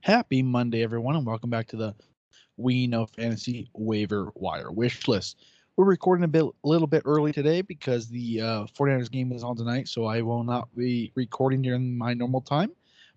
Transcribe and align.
Happy 0.00 0.42
Monday, 0.42 0.84
everyone, 0.84 1.16
and 1.16 1.26
welcome 1.26 1.50
back 1.50 1.66
to 1.68 1.76
the 1.76 1.94
We 2.56 2.86
Know 2.86 3.06
Fantasy 3.06 3.68
Waiver 3.74 4.30
Wire 4.36 4.70
Wish 4.70 5.08
List. 5.08 5.44
We're 5.76 5.86
recording 5.86 6.24
a 6.24 6.28
bit, 6.28 6.44
a 6.44 6.68
little 6.68 6.86
bit 6.86 7.02
early 7.04 7.32
today 7.32 7.62
because 7.62 8.08
the 8.08 8.40
uh, 8.40 8.66
49ers 8.78 9.10
game 9.10 9.32
is 9.32 9.42
on 9.42 9.56
tonight, 9.56 9.88
so 9.88 10.04
I 10.04 10.22
will 10.22 10.44
not 10.44 10.68
be 10.76 11.10
recording 11.16 11.62
during 11.62 11.98
my 11.98 12.14
normal 12.14 12.40
time. 12.40 12.70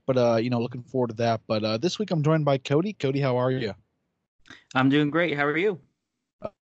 But 0.08 0.17
uh, 0.17 0.36
you 0.38 0.49
know, 0.49 0.60
looking 0.60 0.81
forward 0.81 1.12
to 1.12 1.15
that. 1.17 1.42
But 1.47 1.63
uh, 1.63 1.78
this 1.78 1.99
week 1.99 2.10
I'm 2.10 2.24
joined 2.24 2.46
by 2.46 2.58
Cody. 2.58 2.94
Cody, 2.94 3.22
how 3.22 3.38
are 3.38 3.52
you? 3.52 3.74
I'm 4.74 4.90
doing 4.90 5.12
great. 5.12 5.38
How 5.38 5.46
are 5.46 5.58
you? 5.58 5.79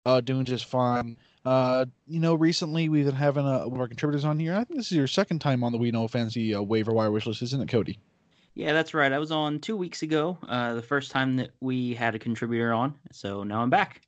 Uh, 0.05 0.21
doing 0.21 0.43
just 0.43 0.65
fine. 0.65 1.17
Uh, 1.45 1.85
you 2.07 2.19
know, 2.19 2.33
recently 2.33 2.89
we've 2.89 3.05
been 3.05 3.15
having 3.15 3.45
a, 3.45 3.67
one 3.67 3.75
of 3.75 3.79
our 3.79 3.87
contributors 3.87 4.25
on 4.25 4.39
here. 4.39 4.55
I 4.55 4.63
think 4.63 4.79
this 4.79 4.91
is 4.91 4.97
your 4.97 5.07
second 5.07 5.39
time 5.39 5.63
on 5.63 5.71
the 5.71 5.77
We 5.77 5.91
Know 5.91 6.07
Fantasy 6.07 6.55
uh, 6.55 6.61
Waiver 6.63 6.93
Wire 6.93 7.11
Wish 7.11 7.27
List, 7.27 7.43
isn't 7.43 7.61
it, 7.61 7.69
Cody? 7.69 7.99
Yeah, 8.59 8.73
that's 8.73 8.93
right. 8.93 9.13
I 9.13 9.19
was 9.19 9.31
on 9.31 9.59
two 9.59 9.77
weeks 9.77 10.01
ago, 10.01 10.37
uh, 10.49 10.73
the 10.73 10.81
first 10.81 11.11
time 11.11 11.37
that 11.37 11.51
we 11.61 11.93
had 11.93 12.13
a 12.13 12.19
contributor 12.19 12.73
on. 12.73 12.93
So 13.09 13.43
now 13.43 13.61
I'm 13.61 13.69
back. 13.69 14.01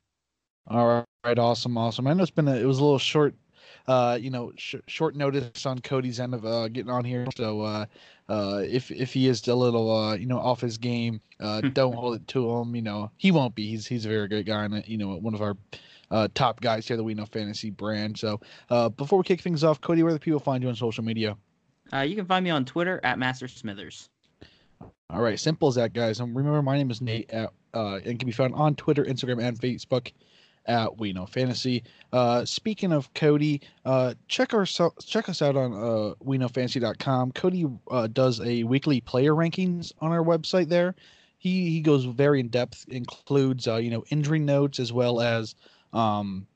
All 0.66 1.06
right, 1.24 1.38
awesome, 1.38 1.78
awesome. 1.78 2.06
I 2.06 2.12
know 2.12 2.22
it's 2.22 2.30
been 2.30 2.48
a, 2.48 2.56
it 2.56 2.66
was 2.66 2.78
a 2.78 2.82
little 2.82 2.98
short, 2.98 3.34
uh, 3.88 4.18
you 4.20 4.28
know, 4.28 4.52
sh- 4.58 4.74
short 4.88 5.16
notice 5.16 5.64
on 5.64 5.78
Cody's 5.78 6.20
end 6.20 6.34
of 6.34 6.44
uh, 6.44 6.68
getting 6.68 6.90
on 6.90 7.02
here. 7.02 7.26
So 7.34 7.62
uh, 7.62 7.86
uh, 8.28 8.60
if 8.68 8.90
if 8.90 9.14
he 9.14 9.26
is 9.26 9.48
a 9.48 9.54
little, 9.54 9.90
uh, 9.90 10.16
you 10.16 10.26
know, 10.26 10.38
off 10.38 10.60
his 10.60 10.76
game, 10.76 11.22
uh, 11.40 11.62
don't 11.72 11.94
hold 11.94 12.16
it 12.16 12.28
to 12.28 12.50
him. 12.50 12.76
You 12.76 12.82
know, 12.82 13.10
he 13.16 13.30
won't 13.30 13.54
be. 13.54 13.68
He's 13.68 13.86
he's 13.86 14.04
a 14.04 14.10
very 14.10 14.28
great 14.28 14.44
guy, 14.44 14.66
and 14.66 14.86
you 14.86 14.98
know, 14.98 15.16
one 15.16 15.32
of 15.32 15.40
our 15.40 15.56
uh, 16.10 16.28
top 16.34 16.60
guys 16.60 16.86
here 16.86 16.98
that 16.98 17.04
we 17.04 17.14
know 17.14 17.24
fantasy 17.24 17.70
brand. 17.70 18.18
So 18.18 18.38
uh, 18.68 18.90
before 18.90 19.16
we 19.16 19.24
kick 19.24 19.40
things 19.40 19.64
off, 19.64 19.80
Cody, 19.80 20.02
where 20.02 20.12
do 20.12 20.18
people 20.18 20.40
find 20.40 20.62
you 20.62 20.68
on 20.68 20.76
social 20.76 21.04
media? 21.04 21.38
Uh, 21.90 22.00
you 22.00 22.16
can 22.16 22.26
find 22.26 22.44
me 22.44 22.50
on 22.50 22.66
Twitter 22.66 23.00
at 23.02 23.18
Master 23.18 23.48
Smithers. 23.48 24.10
All 25.10 25.20
right, 25.20 25.38
simple 25.38 25.68
as 25.68 25.74
that, 25.74 25.92
guys. 25.92 26.20
And 26.20 26.34
remember, 26.34 26.62
my 26.62 26.76
name 26.76 26.90
is 26.90 27.00
Nate, 27.00 27.30
at, 27.30 27.50
uh, 27.74 27.96
and 28.04 28.18
can 28.18 28.26
be 28.26 28.32
found 28.32 28.54
on 28.54 28.74
Twitter, 28.74 29.04
Instagram, 29.04 29.42
and 29.42 29.58
Facebook 29.58 30.12
at 30.66 30.98
We 30.98 31.12
Know 31.12 31.26
Fantasy. 31.26 31.84
Uh, 32.12 32.44
speaking 32.44 32.92
of 32.92 33.12
Cody, 33.14 33.60
uh, 33.84 34.14
check 34.28 34.54
our 34.54 34.64
check 34.64 35.28
us 35.28 35.42
out 35.42 35.56
on 35.56 35.72
uh, 35.72 36.14
WeKnowFantasy.com. 36.24 37.32
Cody 37.32 37.66
uh, 37.90 38.06
does 38.06 38.40
a 38.40 38.62
weekly 38.64 39.00
player 39.00 39.32
rankings 39.32 39.92
on 40.00 40.12
our 40.12 40.22
website. 40.22 40.68
There, 40.68 40.94
he 41.38 41.70
he 41.70 41.80
goes 41.80 42.04
very 42.04 42.40
in 42.40 42.48
depth, 42.48 42.84
includes 42.88 43.66
uh, 43.66 43.76
you 43.76 43.90
know 43.90 44.04
injury 44.10 44.38
notes 44.38 44.78
as 44.78 44.92
well 44.92 45.20
as 45.20 45.54
um, 45.92 46.46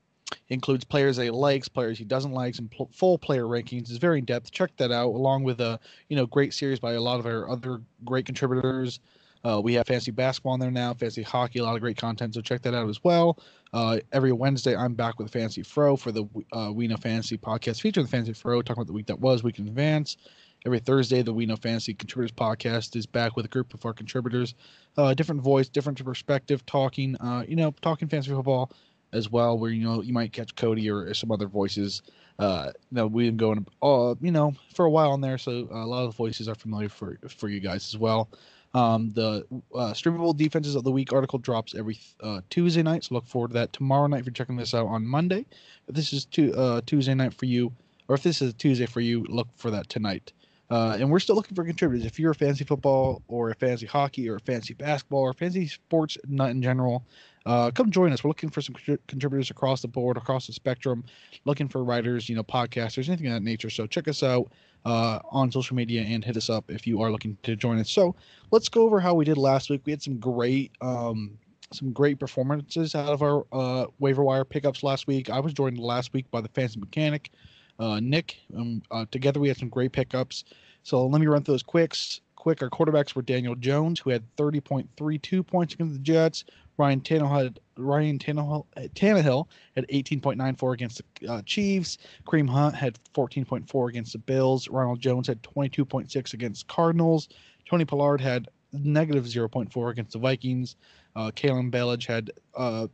includes 0.49 0.83
players 0.83 1.17
that 1.17 1.23
he 1.25 1.29
likes, 1.29 1.67
players 1.67 1.97
he 1.97 2.05
doesn't 2.05 2.31
like, 2.31 2.57
and 2.57 2.69
pl- 2.71 2.89
full 2.93 3.17
player 3.17 3.43
rankings. 3.43 3.89
is 3.89 3.97
very 3.97 4.19
in 4.19 4.25
depth. 4.25 4.51
Check 4.51 4.75
that 4.77 4.91
out, 4.91 5.07
along 5.07 5.43
with 5.43 5.61
a 5.61 5.79
you 6.09 6.15
know 6.15 6.25
great 6.25 6.53
series 6.53 6.79
by 6.79 6.93
a 6.93 7.01
lot 7.01 7.19
of 7.19 7.25
our 7.25 7.49
other 7.49 7.81
great 8.05 8.25
contributors. 8.25 8.99
Uh, 9.43 9.61
we 9.61 9.73
have 9.75 9.87
fantasy 9.87 10.11
basketball 10.11 10.53
on 10.53 10.59
there 10.59 10.71
now, 10.71 10.93
fantasy 10.93 11.21
hockey, 11.21 11.59
a 11.59 11.63
lot 11.63 11.75
of 11.75 11.81
great 11.81 11.95
content. 11.95 12.33
So 12.33 12.41
check 12.41 12.61
that 12.63 12.73
out 12.73 12.89
as 12.89 13.03
well. 13.03 13.39
Uh, 13.71 13.99
every 14.11 14.31
Wednesday, 14.31 14.75
I'm 14.75 14.93
back 14.93 15.19
with 15.19 15.31
Fantasy 15.31 15.63
Fro 15.63 15.95
for 15.95 16.11
the 16.11 16.25
uh, 16.51 16.71
We 16.73 16.87
Know 16.87 16.97
Fantasy 16.97 17.37
podcast 17.37 17.81
featuring 17.81 18.05
the 18.05 18.11
Fantasy 18.11 18.33
Fro, 18.33 18.61
talking 18.61 18.81
about 18.81 18.87
the 18.87 18.93
week 18.93 19.05
that 19.07 19.19
was, 19.19 19.43
week 19.43 19.59
in 19.59 19.67
advance. 19.67 20.17
Every 20.65 20.79
Thursday, 20.79 21.21
the 21.21 21.33
We 21.33 21.45
Know 21.45 21.55
Fantasy 21.55 21.93
Contributors 21.93 22.31
podcast 22.31 22.95
is 22.95 23.05
back 23.05 23.35
with 23.35 23.45
a 23.45 23.49
group 23.49 23.73
of 23.73 23.85
our 23.85 23.93
contributors, 23.93 24.55
uh, 24.97 25.13
different 25.13 25.41
voice, 25.41 25.69
different 25.69 26.03
perspective, 26.03 26.65
talking, 26.65 27.15
uh, 27.17 27.45
you 27.47 27.55
know, 27.55 27.73
talking 27.81 28.07
fantasy 28.07 28.31
football 28.31 28.71
as 29.17 29.29
well, 29.29 29.57
where 29.57 29.71
you 29.71 29.83
know 29.83 30.01
you 30.01 30.13
might 30.13 30.31
catch 30.31 30.55
Cody 30.55 30.89
or, 30.89 31.07
or 31.07 31.13
some 31.13 31.31
other 31.31 31.47
voices. 31.47 32.01
Uh, 32.39 32.71
know, 32.91 33.07
we've 33.07 33.35
been 33.35 33.37
going, 33.37 33.65
uh, 33.81 34.13
you 34.21 34.31
know, 34.31 34.53
for 34.73 34.85
a 34.85 34.89
while 34.89 35.15
in 35.15 35.21
there, 35.21 35.39
so 35.39 35.67
a 35.71 35.85
lot 35.85 36.05
of 36.05 36.11
the 36.11 36.15
voices 36.15 36.47
are 36.47 36.55
familiar 36.55 36.89
for 36.89 37.17
for 37.27 37.49
you 37.49 37.59
guys 37.59 37.93
as 37.93 37.97
well. 37.97 38.29
Um, 38.73 39.11
the 39.11 39.45
uh, 39.73 39.93
streamable 39.93 40.37
defenses 40.37 40.75
of 40.75 40.83
the 40.83 40.91
week 40.91 41.11
article 41.11 41.39
drops 41.39 41.73
every 41.73 41.99
uh, 42.21 42.41
Tuesday 42.49 42.83
night, 42.83 43.05
so 43.05 43.15
look 43.15 43.25
forward 43.25 43.49
to 43.49 43.53
that 43.55 43.73
tomorrow 43.73 44.07
night. 44.07 44.19
If 44.19 44.25
you're 44.27 44.33
checking 44.33 44.57
this 44.57 44.73
out 44.73 44.85
on 44.85 45.05
Monday, 45.05 45.45
if 45.87 45.95
this 45.95 46.13
is 46.13 46.25
to, 46.25 46.53
uh, 46.53 46.81
Tuesday 46.85 47.15
night 47.15 47.33
for 47.33 47.45
you, 47.45 47.73
or 48.07 48.15
if 48.15 48.23
this 48.23 48.41
is 48.41 48.51
a 48.51 48.53
Tuesday 48.53 48.85
for 48.85 49.01
you, 49.01 49.25
look 49.29 49.47
for 49.55 49.71
that 49.71 49.89
tonight. 49.89 50.31
Uh, 50.69 50.97
and 50.99 51.09
we're 51.09 51.19
still 51.19 51.35
looking 51.35 51.55
for 51.55 51.63
contributors. 51.63 52.05
If 52.05 52.19
you're 52.19 52.31
a 52.31 52.35
fantasy 52.35 52.65
football 52.65 53.21
or 53.29 53.49
a 53.49 53.55
fantasy 53.55 53.85
hockey 53.85 54.29
or 54.29 54.35
a 54.35 54.39
fantasy 54.41 54.73
basketball 54.73 55.21
or 55.21 55.33
fantasy 55.33 55.67
sports 55.67 56.17
nut 56.27 56.49
in 56.49 56.61
general, 56.61 57.05
uh, 57.47 57.71
come 57.71 57.89
join 57.89 58.11
us. 58.11 58.23
We're 58.23 58.29
looking 58.29 58.49
for 58.49 58.61
some 58.61 58.75
contributors 59.07 59.49
across 59.49 59.81
the 59.81 59.87
board, 59.87 60.17
across 60.17 60.47
the 60.47 60.53
spectrum, 60.53 61.05
looking 61.45 61.69
for 61.69 61.81
writers, 61.81 62.27
you 62.27 62.35
know, 62.35 62.43
podcasters, 62.43 63.07
anything 63.07 63.27
of 63.27 63.33
that 63.33 63.41
nature. 63.43 63.69
So 63.69 63.87
check 63.87 64.09
us 64.09 64.21
out 64.21 64.51
uh, 64.83 65.19
on 65.31 65.49
social 65.49 65.75
media 65.75 66.01
and 66.01 66.25
hit 66.25 66.35
us 66.35 66.49
up 66.49 66.69
if 66.69 66.85
you 66.85 67.01
are 67.01 67.09
looking 67.09 67.37
to 67.43 67.55
join 67.55 67.79
us. 67.79 67.89
So 67.89 68.15
let's 68.51 68.67
go 68.67 68.83
over 68.83 68.99
how 68.99 69.13
we 69.13 69.23
did 69.23 69.37
last 69.37 69.69
week. 69.69 69.81
We 69.85 69.93
had 69.93 70.03
some 70.03 70.19
great, 70.19 70.73
um, 70.81 71.37
some 71.71 71.93
great 71.93 72.19
performances 72.19 72.95
out 72.95 73.07
of 73.07 73.21
our 73.21 73.45
uh, 73.53 73.85
waiver 73.99 74.23
wire 74.23 74.43
pickups 74.43 74.83
last 74.83 75.07
week. 75.07 75.29
I 75.29 75.39
was 75.39 75.53
joined 75.53 75.79
last 75.79 76.11
week 76.11 76.29
by 76.31 76.41
the 76.41 76.49
fancy 76.49 76.81
mechanic, 76.81 77.31
uh, 77.79 78.01
Nick. 78.01 78.35
Um, 78.57 78.81
uh, 78.91 79.05
together 79.09 79.39
we 79.39 79.47
had 79.47 79.55
some 79.55 79.69
great 79.69 79.93
pickups. 79.93 80.43
So 80.83 81.07
let 81.07 81.21
me 81.21 81.27
run 81.27 81.43
through 81.43 81.53
those 81.53 81.63
quicks. 81.63 82.19
Quick, 82.47 82.63
our 82.63 82.69
quarterbacks 82.69 83.13
were 83.13 83.21
Daniel 83.21 83.55
Jones, 83.55 83.99
who 83.99 84.09
had 84.09 84.23
30.32 84.37 85.45
points 85.45 85.73
against 85.73 85.95
the 85.95 85.99
Jets. 85.99 86.45
Ryan 86.77 87.01
Tannehill 87.01 87.43
had 87.43 87.59
Ryan 87.75 88.17
Tannehill, 88.17 88.65
Tannehill 88.95 89.47
had 89.75 89.85
18.94 89.89 90.73
against 90.73 91.01
the 91.19 91.27
uh, 91.27 91.41
Chiefs. 91.41 91.97
Kareem 92.25 92.47
Hunt 92.47 92.73
had 92.73 92.97
14.4 93.13 93.89
against 93.89 94.13
the 94.13 94.19
Bills. 94.19 94.69
Ronald 94.69 95.01
Jones 95.01 95.27
had 95.27 95.43
22.6 95.43 96.33
against 96.33 96.69
Cardinals. 96.69 97.27
Tony 97.69 97.83
Pollard 97.83 98.21
had 98.21 98.47
negative 98.71 99.25
0.4 99.25 99.91
against 99.91 100.13
the 100.13 100.19
Vikings. 100.19 100.77
Uh, 101.17 101.31
Kalen 101.35 101.69
Ballage 101.69 102.05
had 102.05 102.31
uh, 102.55 102.87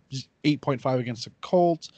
8.5 0.44 0.97
against 0.97 1.25
the 1.25 1.31
Colts. 1.41 1.91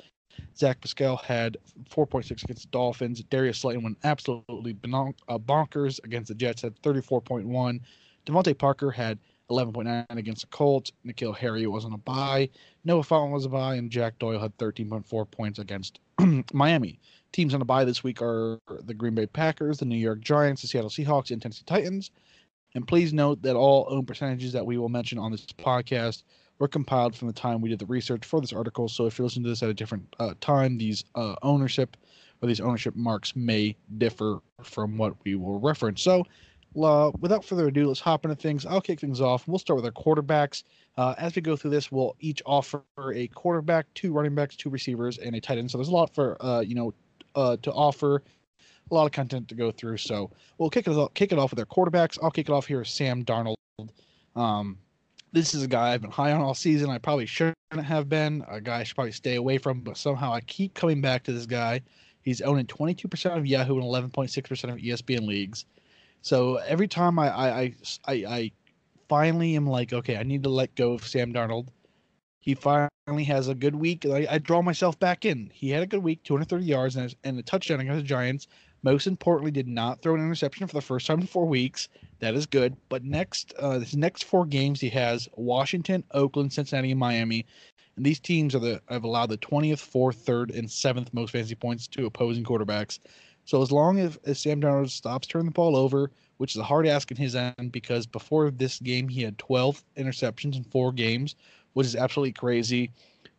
Zach 0.58 0.82
Pascal 0.82 1.18
had 1.18 1.58
4.6 1.90 2.44
against 2.44 2.64
the 2.64 2.70
Dolphins. 2.72 3.24
Darius 3.30 3.60
Slayton 3.60 3.84
went 3.84 3.98
absolutely 4.04 4.78
uh, 4.84 5.38
bonkers 5.38 6.04
against 6.04 6.30
the 6.30 6.36
Jets, 6.36 6.62
had 6.62 6.82
34.1. 6.82 7.80
DeVante 8.26 8.58
Parker 8.58 8.92
had 8.92 9.20
11.9 9.50 10.06
against 10.10 10.42
the 10.42 10.48
Colts. 10.48 10.92
N'Keal 11.06 11.36
Harry 11.36 11.68
was 11.68 11.86
on 11.86 11.94
a 11.94 11.98
bye. 11.98 12.50
Noah 12.84 13.04
Fant 13.04 13.32
was 13.32 13.46
a 13.46 13.50
bye, 13.50 13.76
and 13.76 13.92
Jack 13.92 14.18
Doyle 14.20 14.40
had 14.40 14.58
13.4 14.58 15.30
points 15.30 15.60
against 15.60 16.00
Miami. 16.54 17.00
Teams 17.32 17.54
on 17.54 17.62
a 17.62 17.66
bye 17.66 17.86
this 17.86 18.04
week 18.04 18.22
are 18.22 18.60
the 18.84 18.94
Green 18.94 19.14
Bay 19.14 19.28
Packers, 19.28 19.80
the 19.80 19.86
New 19.86 19.98
York 19.98 20.22
Giants, 20.22 20.62
the 20.62 20.68
Seattle 20.68 20.90
Seahawks, 20.90 21.32
and 21.32 21.42
Tennessee 21.42 21.64
Titans. 21.66 22.12
And 22.76 22.88
please 22.88 23.14
note 23.14 23.42
that 23.42 23.56
all 23.56 23.88
own 23.90 24.06
percentages 24.06 24.54
that 24.54 24.66
we 24.66 24.78
will 24.78 24.90
mention 24.90 25.18
on 25.18 25.32
this 25.32 25.46
podcast 25.46 26.24
were 26.60 26.68
compiled 26.68 27.16
from 27.16 27.28
the 27.28 27.34
time 27.34 27.62
we 27.62 27.70
did 27.70 27.80
the 27.80 27.86
research 27.86 28.26
for 28.26 28.40
this 28.42 28.54
article. 28.54 28.88
So 28.88 29.06
if 29.06 29.18
you're 29.18 29.26
listening 29.26 29.44
to 29.44 29.50
this 29.50 29.64
at 29.64 29.70
a 29.70 29.74
different 29.74 30.16
uh, 30.20 30.34
time, 30.42 30.78
these 30.78 31.04
uh, 31.16 31.36
ownership 31.42 31.98
or 32.42 32.48
these 32.48 32.62
ownership 32.62 32.96
marks 32.96 33.36
may 33.36 33.76
differ 33.98 34.40
from 34.64 34.98
what 34.98 35.16
we 35.24 35.36
will 35.36 35.60
reference. 35.60 36.02
So 36.02 36.26
uh, 36.82 37.12
without 37.20 37.44
further 37.46 37.68
ado, 37.68 37.88
let's 37.88 38.00
hop 38.00 38.26
into 38.26 38.36
things. 38.36 38.66
I'll 38.66 38.82
kick 38.82 39.00
things 39.00 39.22
off. 39.22 39.48
We'll 39.48 39.60
start 39.60 39.82
with 39.82 39.86
our 39.86 39.92
quarterbacks. 39.92 40.64
Uh, 40.98 41.16
as 41.18 41.36
we 41.36 41.42
go 41.42 41.56
through 41.56 41.72
this, 41.72 41.92
we'll 41.92 42.16
each 42.20 42.42
offer 42.46 42.84
a 43.14 43.28
quarterback, 43.28 43.86
two 43.94 44.14
running 44.14 44.36
backs, 44.36 44.56
two 44.56 44.70
receivers, 44.70 45.18
and 45.18 45.36
a 45.36 45.42
tight 45.42 45.58
end. 45.58 45.72
So 45.72 45.78
there's 45.78 45.90
a 45.90 45.94
lot 45.94 46.14
for 46.14 46.38
uh, 46.44 46.62
you 46.62 46.76
know 46.76 46.94
uh, 47.36 47.58
to 47.62 47.72
offer, 47.72 48.24
a 48.92 48.94
lot 48.94 49.06
of 49.06 49.12
content 49.12 49.48
to 49.50 49.56
go 49.56 49.72
through. 49.72 49.98
So 49.98 50.32
we'll 50.58 50.70
kick 50.70 50.88
it 50.88 50.92
off, 50.92 51.14
kick 51.14 51.32
it 51.32 51.40
off 51.40 51.52
with 51.52 51.60
our 51.60 51.66
quarterbacks. 51.66 52.18
I'll 52.22 52.32
kick 52.32 52.50
it 52.50 52.52
off 52.52 52.66
here. 52.66 52.84
Sam 52.84 53.24
Darnold. 53.24 53.56
Um, 54.36 54.78
this 55.36 55.54
is 55.54 55.64
a 55.64 55.68
guy 55.68 55.92
I've 55.92 56.02
been 56.02 56.12
high 56.12 56.32
on 56.32 56.40
all 56.40 56.54
season. 56.54 56.90
I 56.90 56.98
probably 56.98 57.26
shouldn't 57.26 57.58
have 57.74 58.08
been. 58.08 58.46
A 58.48 58.62
guy 58.62 58.80
I 58.80 58.84
should 58.84 58.96
probably 58.96 59.12
stay 59.12 59.36
away 59.36 59.58
from, 59.58 59.82
but 59.82 59.98
somehow 59.98 60.32
I 60.32 60.40
keep 60.40 60.74
coming 60.74 61.02
back 61.02 61.24
to 61.24 61.34
this 61.34 61.46
guy. 61.46 61.82
He's 62.22 62.42
owning 62.42 62.66
22% 62.68 63.38
of 63.38 63.46
Yahoo 63.46 63.76
and 63.76 63.84
11.6% 63.84 64.64
of 64.72 64.78
ESPN 64.78 65.28
leagues. 65.28 65.66
So 66.22 66.56
every 66.56 66.88
time 66.88 67.20
I, 67.20 67.28
I, 67.30 67.74
I, 68.08 68.14
I, 68.14 68.52
finally 69.08 69.56
am 69.56 69.68
like, 69.68 69.94
okay, 69.94 70.18
I 70.18 70.24
need 70.24 70.42
to 70.44 70.50
let 70.50 70.74
go 70.74 70.94
of 70.94 71.06
Sam 71.06 71.32
Darnold. 71.32 71.68
He 72.40 72.56
finally 72.56 73.26
has 73.26 73.50
a 73.50 73.54
good 73.54 73.76
week. 73.76 74.06
I, 74.06 74.26
I 74.28 74.38
draw 74.40 74.62
myself 74.62 74.98
back 75.00 75.26
in. 75.26 75.52
He 75.54 75.70
had 75.70 75.84
a 75.84 75.88
good 75.88 76.02
week, 76.02 76.24
230 76.24 76.66
yards 76.66 76.96
and, 76.96 77.14
and 77.26 77.38
a 77.38 77.44
touchdown 77.44 77.82
against 77.82 77.98
the 77.98 78.08
Giants. 78.08 78.48
Most 78.86 79.08
importantly, 79.08 79.50
did 79.50 79.68
not 79.68 80.04
throw 80.04 80.14
an 80.14 80.22
interception 80.22 80.68
for 80.68 80.76
the 80.76 80.82
first 80.82 81.08
time 81.08 81.20
in 81.20 81.26
four 81.26 81.48
weeks. 81.48 81.90
That 82.20 82.36
is 82.36 82.46
good. 82.46 82.78
But 82.88 83.04
next, 83.04 83.52
uh, 83.58 83.80
his 83.80 83.96
next 83.96 84.26
four 84.26 84.46
games, 84.46 84.80
he 84.80 84.90
has 84.90 85.28
Washington, 85.34 86.04
Oakland, 86.12 86.54
Cincinnati, 86.54 86.92
and 86.92 87.00
Miami. 87.00 87.48
And 87.96 88.06
these 88.06 88.20
teams 88.20 88.54
are 88.54 88.60
the 88.60 88.80
have 88.88 89.04
allowed 89.04 89.32
the 89.32 89.40
20th, 89.40 89.80
fourth, 89.80 90.18
third, 90.18 90.52
and 90.52 90.70
seventh 90.70 91.12
most 91.16 91.32
fantasy 91.32 91.56
points 91.56 91.88
to 91.88 92.06
opposing 92.06 92.44
quarterbacks. 92.44 93.00
So 93.46 93.64
as 93.64 93.72
long 93.72 93.98
as, 93.98 94.20
as 94.24 94.40
Sam 94.40 94.62
Darnold 94.62 94.92
stops 94.92 95.26
turning 95.26 95.48
the 95.48 95.52
ball 95.52 95.76
over, 95.76 96.12
which 96.38 96.54
is 96.54 96.62
a 96.62 96.64
hard 96.64 96.86
ask 96.86 97.10
in 97.10 97.18
his 97.18 97.36
end 97.36 97.72
because 97.72 98.06
before 98.06 98.52
this 98.52 98.78
game 98.78 99.08
he 99.10 99.24
had 99.24 99.40
12 99.40 99.84
interceptions 99.98 100.58
in 100.58 100.64
four 100.64 100.92
games, 100.92 101.36
which 101.74 101.88
is 101.88 101.96
absolutely 101.96 102.34
crazy. 102.34 102.92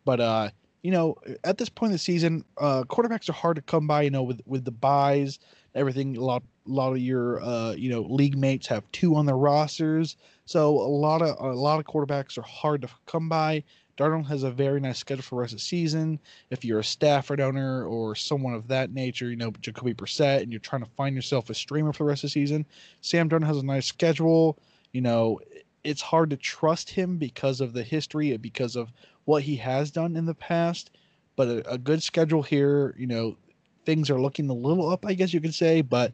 But 0.03 0.19
uh, 0.19 0.49
you 0.83 0.91
know, 0.91 1.15
at 1.43 1.57
this 1.57 1.69
point 1.69 1.89
in 1.89 1.93
the 1.93 1.99
season, 1.99 2.43
uh, 2.57 2.83
quarterbacks 2.83 3.29
are 3.29 3.33
hard 3.33 3.55
to 3.55 3.61
come 3.61 3.87
by. 3.87 4.03
You 4.03 4.09
know, 4.09 4.23
with 4.23 4.41
with 4.45 4.65
the 4.65 4.71
buys, 4.71 5.39
everything. 5.75 6.17
A 6.17 6.23
lot, 6.23 6.43
a 6.67 6.71
lot 6.71 6.91
of 6.91 6.99
your 6.99 7.41
uh, 7.41 7.73
you 7.73 7.89
know 7.89 8.01
league 8.01 8.37
mates 8.37 8.67
have 8.67 8.83
two 8.91 9.15
on 9.15 9.25
their 9.25 9.37
rosters, 9.37 10.17
so 10.45 10.69
a 10.69 10.87
lot 10.87 11.21
of 11.21 11.35
a 11.39 11.53
lot 11.53 11.79
of 11.79 11.85
quarterbacks 11.85 12.37
are 12.37 12.43
hard 12.43 12.81
to 12.81 12.89
come 13.05 13.29
by. 13.29 13.63
Darnold 13.97 14.27
has 14.27 14.43
a 14.43 14.51
very 14.51 14.79
nice 14.79 14.99
schedule 14.99 15.23
for 15.23 15.35
the 15.35 15.41
rest 15.41 15.53
of 15.53 15.59
the 15.59 15.65
season. 15.65 16.19
If 16.51 16.63
you're 16.63 16.79
a 16.79 16.83
Stafford 16.83 17.41
owner 17.41 17.85
or 17.85 18.13
someone 18.13 18.53
of 18.53 18.67
that 18.67 18.93
nature, 18.93 19.29
you 19.29 19.35
know 19.35 19.51
Jacoby 19.59 19.95
Brissett, 19.95 20.43
and 20.43 20.51
you're 20.51 20.59
trying 20.59 20.83
to 20.83 20.89
find 20.95 21.15
yourself 21.15 21.49
a 21.49 21.55
streamer 21.55 21.91
for 21.93 22.03
the 22.03 22.09
rest 22.09 22.23
of 22.23 22.29
the 22.29 22.33
season, 22.33 22.65
Sam 23.01 23.27
Darnold 23.27 23.47
has 23.47 23.57
a 23.57 23.65
nice 23.65 23.87
schedule. 23.87 24.57
You 24.93 25.01
know, 25.01 25.39
it's 25.83 26.01
hard 26.01 26.29
to 26.31 26.37
trust 26.37 26.89
him 26.89 27.17
because 27.17 27.61
of 27.61 27.73
the 27.73 27.83
history, 27.83 28.35
because 28.37 28.75
of 28.75 28.91
what 29.25 29.43
he 29.43 29.55
has 29.57 29.91
done 29.91 30.15
in 30.15 30.25
the 30.25 30.33
past. 30.33 30.91
But 31.35 31.47
a, 31.47 31.73
a 31.73 31.77
good 31.77 32.01
schedule 32.01 32.41
here, 32.41 32.95
you 32.97 33.07
know, 33.07 33.37
things 33.85 34.09
are 34.09 34.19
looking 34.19 34.49
a 34.49 34.53
little 34.53 34.89
up, 34.89 35.05
I 35.05 35.13
guess 35.13 35.33
you 35.33 35.41
could 35.41 35.55
say, 35.55 35.81
but 35.81 36.11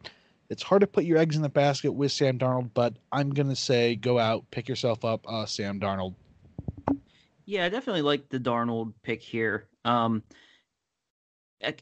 it's 0.50 0.62
hard 0.62 0.82
to 0.82 0.88
put 0.88 1.06
your 1.06 1.18
eggs 1.18 1.36
in 1.36 1.42
the 1.42 1.50
basket 1.50 1.92
with 1.92 2.12
Sam 2.12 2.38
Darnold. 2.38 2.70
But 2.74 2.94
I'm 3.12 3.32
gonna 3.32 3.56
say 3.56 3.96
go 3.96 4.20
out, 4.20 4.50
pick 4.52 4.70
yourself 4.70 5.04
up, 5.04 5.26
uh, 5.28 5.46
Sam 5.46 5.80
Darnold. 5.80 6.14
Yeah, 7.46 7.66
I 7.66 7.70
definitely 7.70 8.04
like 8.04 8.30
the 8.30 8.40
Darnold 8.40 8.94
pick 9.02 9.22
here. 9.22 9.68
Um, 9.86 10.24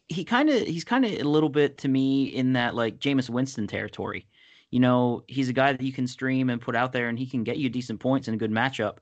he 0.08 0.24
kind 0.24 0.50
of 0.50 0.62
he's 0.62 0.84
kind 0.84 1.06
of 1.06 1.12
a 1.12 1.24
little 1.24 1.50
bit 1.50 1.78
to 1.80 1.88
me 1.88 2.26
in 2.26 2.54
that 2.54 2.76
like 2.76 3.00
Jameis 3.00 3.30
Winston 3.30 3.68
territory. 3.68 4.26
You 4.72 4.80
know, 4.80 5.24
he's 5.28 5.50
a 5.50 5.54
guy 5.54 5.74
that 5.74 5.82
you 5.82 5.94
can 5.94 6.08
stream 6.08 6.50
and 6.50 6.62
put 6.62 6.76
out 6.76 6.94
there, 6.94 7.10
and 7.10 7.20
he 7.20 7.28
can 7.28 7.44
get 7.44 7.58
you 7.58 7.70
decent 7.70 8.00
points 8.00 8.28
in 8.28 8.34
a 8.34 8.38
good 8.38 8.52
matchup. 8.52 8.98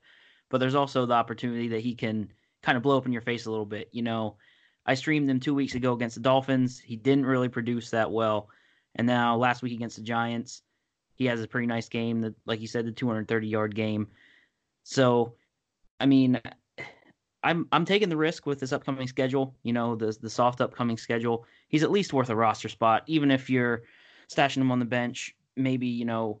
But 0.48 0.58
there's 0.58 0.74
also 0.74 1.06
the 1.06 1.14
opportunity 1.14 1.68
that 1.68 1.80
he 1.80 1.94
can 1.94 2.32
kind 2.62 2.76
of 2.76 2.82
blow 2.82 2.98
up 2.98 3.06
in 3.06 3.12
your 3.12 3.22
face 3.22 3.46
a 3.46 3.50
little 3.50 3.66
bit. 3.66 3.88
You 3.92 4.02
know, 4.02 4.36
I 4.84 4.94
streamed 4.94 5.30
him 5.30 5.40
two 5.40 5.54
weeks 5.54 5.74
ago 5.74 5.92
against 5.92 6.16
the 6.16 6.22
Dolphins. 6.22 6.78
He 6.78 6.96
didn't 6.96 7.26
really 7.26 7.48
produce 7.48 7.90
that 7.90 8.10
well, 8.10 8.48
and 8.96 9.06
now 9.06 9.36
last 9.36 9.62
week 9.62 9.72
against 9.72 9.96
the 9.96 10.02
Giants, 10.02 10.62
he 11.14 11.26
has 11.26 11.40
a 11.42 11.48
pretty 11.48 11.66
nice 11.66 11.88
game. 11.88 12.20
That, 12.20 12.34
like 12.46 12.60
you 12.60 12.66
said, 12.66 12.84
the 12.86 12.92
230 12.92 13.46
yard 13.46 13.74
game. 13.74 14.08
So 14.82 15.34
I 16.00 16.06
mean, 16.06 16.40
I'm 17.42 17.68
I'm 17.72 17.84
taking 17.84 18.08
the 18.08 18.16
risk 18.16 18.46
with 18.46 18.58
this 18.58 18.72
upcoming 18.72 19.06
schedule. 19.06 19.54
You 19.62 19.72
know, 19.72 19.94
the 19.94 20.16
the 20.20 20.30
soft 20.30 20.60
upcoming 20.60 20.96
schedule. 20.96 21.46
He's 21.68 21.82
at 21.82 21.90
least 21.90 22.12
worth 22.12 22.30
a 22.30 22.36
roster 22.36 22.68
spot, 22.68 23.04
even 23.06 23.30
if 23.30 23.48
you're 23.48 23.82
stashing 24.28 24.58
him 24.58 24.72
on 24.72 24.78
the 24.78 24.84
bench. 24.84 25.36
Maybe 25.56 25.86
you 25.88 26.04
know 26.04 26.40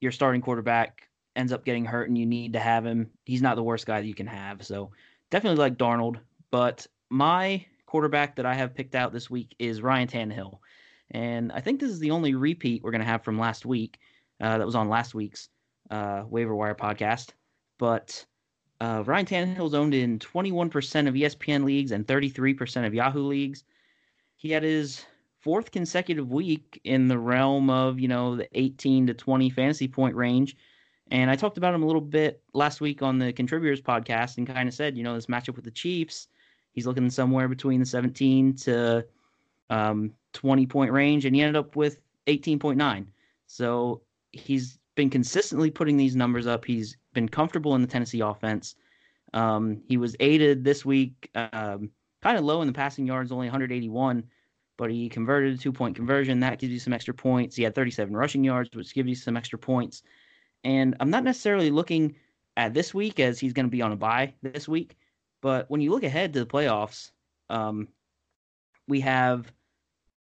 your 0.00 0.12
starting 0.12 0.40
quarterback 0.40 1.08
ends 1.34 1.52
up 1.52 1.64
getting 1.64 1.84
hurt 1.84 2.08
and 2.08 2.18
you 2.18 2.26
need 2.26 2.54
to 2.54 2.60
have 2.60 2.84
him. 2.84 3.10
He's 3.24 3.42
not 3.42 3.56
the 3.56 3.62
worst 3.62 3.86
guy 3.86 4.00
that 4.00 4.06
you 4.06 4.14
can 4.14 4.26
have. 4.26 4.64
So 4.64 4.90
definitely 5.30 5.58
like 5.58 5.76
Darnold. 5.76 6.18
But 6.50 6.86
my 7.10 7.64
quarterback 7.86 8.36
that 8.36 8.46
I 8.46 8.54
have 8.54 8.74
picked 8.74 8.94
out 8.94 9.12
this 9.12 9.30
week 9.30 9.54
is 9.58 9.82
Ryan 9.82 10.08
Tannehill, 10.08 10.58
and 11.10 11.52
I 11.52 11.60
think 11.60 11.80
this 11.80 11.90
is 11.90 11.98
the 11.98 12.10
only 12.10 12.34
repeat 12.34 12.82
we're 12.82 12.90
going 12.90 13.00
to 13.00 13.06
have 13.06 13.24
from 13.24 13.38
last 13.38 13.66
week. 13.66 13.98
Uh, 14.40 14.58
that 14.58 14.66
was 14.66 14.74
on 14.74 14.88
last 14.88 15.14
week's 15.14 15.48
uh, 15.90 16.24
waiver 16.28 16.54
wire 16.54 16.74
podcast, 16.74 17.30
but 17.78 18.24
uh, 18.80 19.02
Ryan 19.06 19.26
Tannehill 19.26 19.68
is 19.68 19.74
owned 19.74 19.94
in 19.94 20.18
21% 20.18 21.08
of 21.08 21.14
ESPN 21.14 21.64
leagues 21.64 21.92
and 21.92 22.06
33% 22.06 22.86
of 22.86 22.94
Yahoo 22.94 23.26
leagues. 23.26 23.64
He 24.36 24.50
had 24.50 24.62
his 24.62 25.04
fourth 25.46 25.70
consecutive 25.70 26.32
week 26.32 26.80
in 26.82 27.06
the 27.06 27.16
realm 27.16 27.70
of, 27.70 28.00
you 28.00 28.08
know, 28.08 28.34
the 28.34 28.48
18 28.58 29.06
to 29.06 29.14
20 29.14 29.48
fantasy 29.50 29.86
point 29.86 30.16
range. 30.16 30.56
And 31.12 31.30
I 31.30 31.36
talked 31.36 31.56
about 31.56 31.72
him 31.72 31.84
a 31.84 31.86
little 31.86 32.00
bit 32.00 32.42
last 32.52 32.80
week 32.80 33.00
on 33.00 33.20
the 33.20 33.32
contributors 33.32 33.80
podcast 33.80 34.38
and 34.38 34.46
kind 34.48 34.68
of 34.68 34.74
said, 34.74 34.96
you 34.96 35.04
know, 35.04 35.14
this 35.14 35.26
matchup 35.26 35.54
with 35.54 35.64
the 35.64 35.70
Chiefs, 35.70 36.26
he's 36.72 36.84
looking 36.84 37.08
somewhere 37.10 37.46
between 37.46 37.78
the 37.78 37.86
17 37.86 38.56
to 38.56 39.06
um, 39.70 40.10
20 40.32 40.66
point 40.66 40.90
range, 40.90 41.26
and 41.26 41.36
he 41.36 41.42
ended 41.42 41.54
up 41.54 41.76
with 41.76 42.00
18.9. 42.26 43.06
So 43.46 44.02
he's 44.32 44.80
been 44.96 45.10
consistently 45.10 45.70
putting 45.70 45.96
these 45.96 46.16
numbers 46.16 46.48
up. 46.48 46.64
He's 46.64 46.96
been 47.14 47.28
comfortable 47.28 47.76
in 47.76 47.82
the 47.82 47.86
Tennessee 47.86 48.18
offense. 48.18 48.74
Um, 49.32 49.80
he 49.86 49.96
was 49.96 50.16
aided 50.18 50.64
this 50.64 50.84
week, 50.84 51.30
um, 51.36 51.90
kind 52.20 52.36
of 52.36 52.42
low 52.42 52.62
in 52.62 52.66
the 52.66 52.72
passing 52.72 53.06
yards, 53.06 53.30
only 53.30 53.46
181, 53.46 54.24
but 54.76 54.90
he 54.90 55.08
converted 55.08 55.54
a 55.54 55.58
two 55.58 55.72
point 55.72 55.96
conversion. 55.96 56.40
That 56.40 56.58
gives 56.58 56.72
you 56.72 56.78
some 56.78 56.92
extra 56.92 57.14
points. 57.14 57.56
He 57.56 57.62
had 57.62 57.74
37 57.74 58.14
rushing 58.16 58.44
yards, 58.44 58.74
which 58.74 58.94
gives 58.94 59.08
you 59.08 59.14
some 59.14 59.36
extra 59.36 59.58
points. 59.58 60.02
And 60.64 60.96
I'm 61.00 61.10
not 61.10 61.24
necessarily 61.24 61.70
looking 61.70 62.16
at 62.56 62.74
this 62.74 62.94
week 62.94 63.20
as 63.20 63.38
he's 63.38 63.52
going 63.52 63.66
to 63.66 63.70
be 63.70 63.82
on 63.82 63.92
a 63.92 63.96
bye 63.96 64.34
this 64.42 64.66
week, 64.66 64.96
but 65.42 65.70
when 65.70 65.80
you 65.80 65.90
look 65.90 66.02
ahead 66.02 66.32
to 66.32 66.40
the 66.40 66.46
playoffs, 66.46 67.10
um, 67.50 67.88
we 68.88 69.00
have 69.00 69.52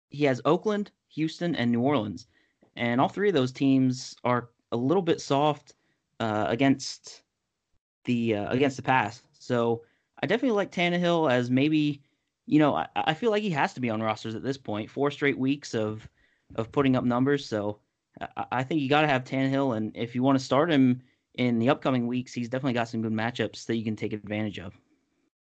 he 0.09 0.23
has 0.25 0.41
Oakland, 0.45 0.91
Houston, 1.09 1.55
and 1.55 1.71
New 1.71 1.81
Orleans, 1.81 2.27
and 2.75 2.99
all 2.99 3.09
three 3.09 3.29
of 3.29 3.35
those 3.35 3.51
teams 3.51 4.15
are 4.23 4.49
a 4.71 4.77
little 4.77 5.03
bit 5.03 5.21
soft 5.21 5.75
uh, 6.19 6.45
against 6.47 7.23
the 8.05 8.35
uh, 8.35 8.51
against 8.51 8.77
the 8.77 8.83
pass. 8.83 9.23
So 9.33 9.83
I 10.21 10.27
definitely 10.27 10.55
like 10.55 10.71
Tannehill 10.71 11.31
as 11.31 11.49
maybe 11.49 12.01
you 12.45 12.59
know 12.59 12.75
I, 12.75 12.87
I 12.95 13.13
feel 13.13 13.31
like 13.31 13.43
he 13.43 13.49
has 13.51 13.73
to 13.73 13.79
be 13.79 13.89
on 13.89 14.01
rosters 14.01 14.35
at 14.35 14.43
this 14.43 14.57
point. 14.57 14.89
Four 14.89 15.11
straight 15.11 15.37
weeks 15.37 15.73
of 15.73 16.07
of 16.55 16.71
putting 16.71 16.95
up 16.95 17.03
numbers, 17.03 17.45
so 17.45 17.79
I, 18.21 18.45
I 18.51 18.63
think 18.63 18.81
you 18.81 18.89
got 18.89 19.01
to 19.01 19.07
have 19.07 19.23
Tannehill, 19.23 19.77
and 19.77 19.91
if 19.95 20.15
you 20.15 20.23
want 20.23 20.37
to 20.37 20.43
start 20.43 20.71
him 20.71 21.01
in 21.35 21.59
the 21.59 21.69
upcoming 21.69 22.07
weeks, 22.07 22.33
he's 22.33 22.49
definitely 22.49 22.73
got 22.73 22.87
some 22.87 23.01
good 23.01 23.11
matchups 23.11 23.65
that 23.65 23.75
you 23.75 23.83
can 23.83 23.95
take 23.95 24.13
advantage 24.13 24.59
of. 24.59 24.73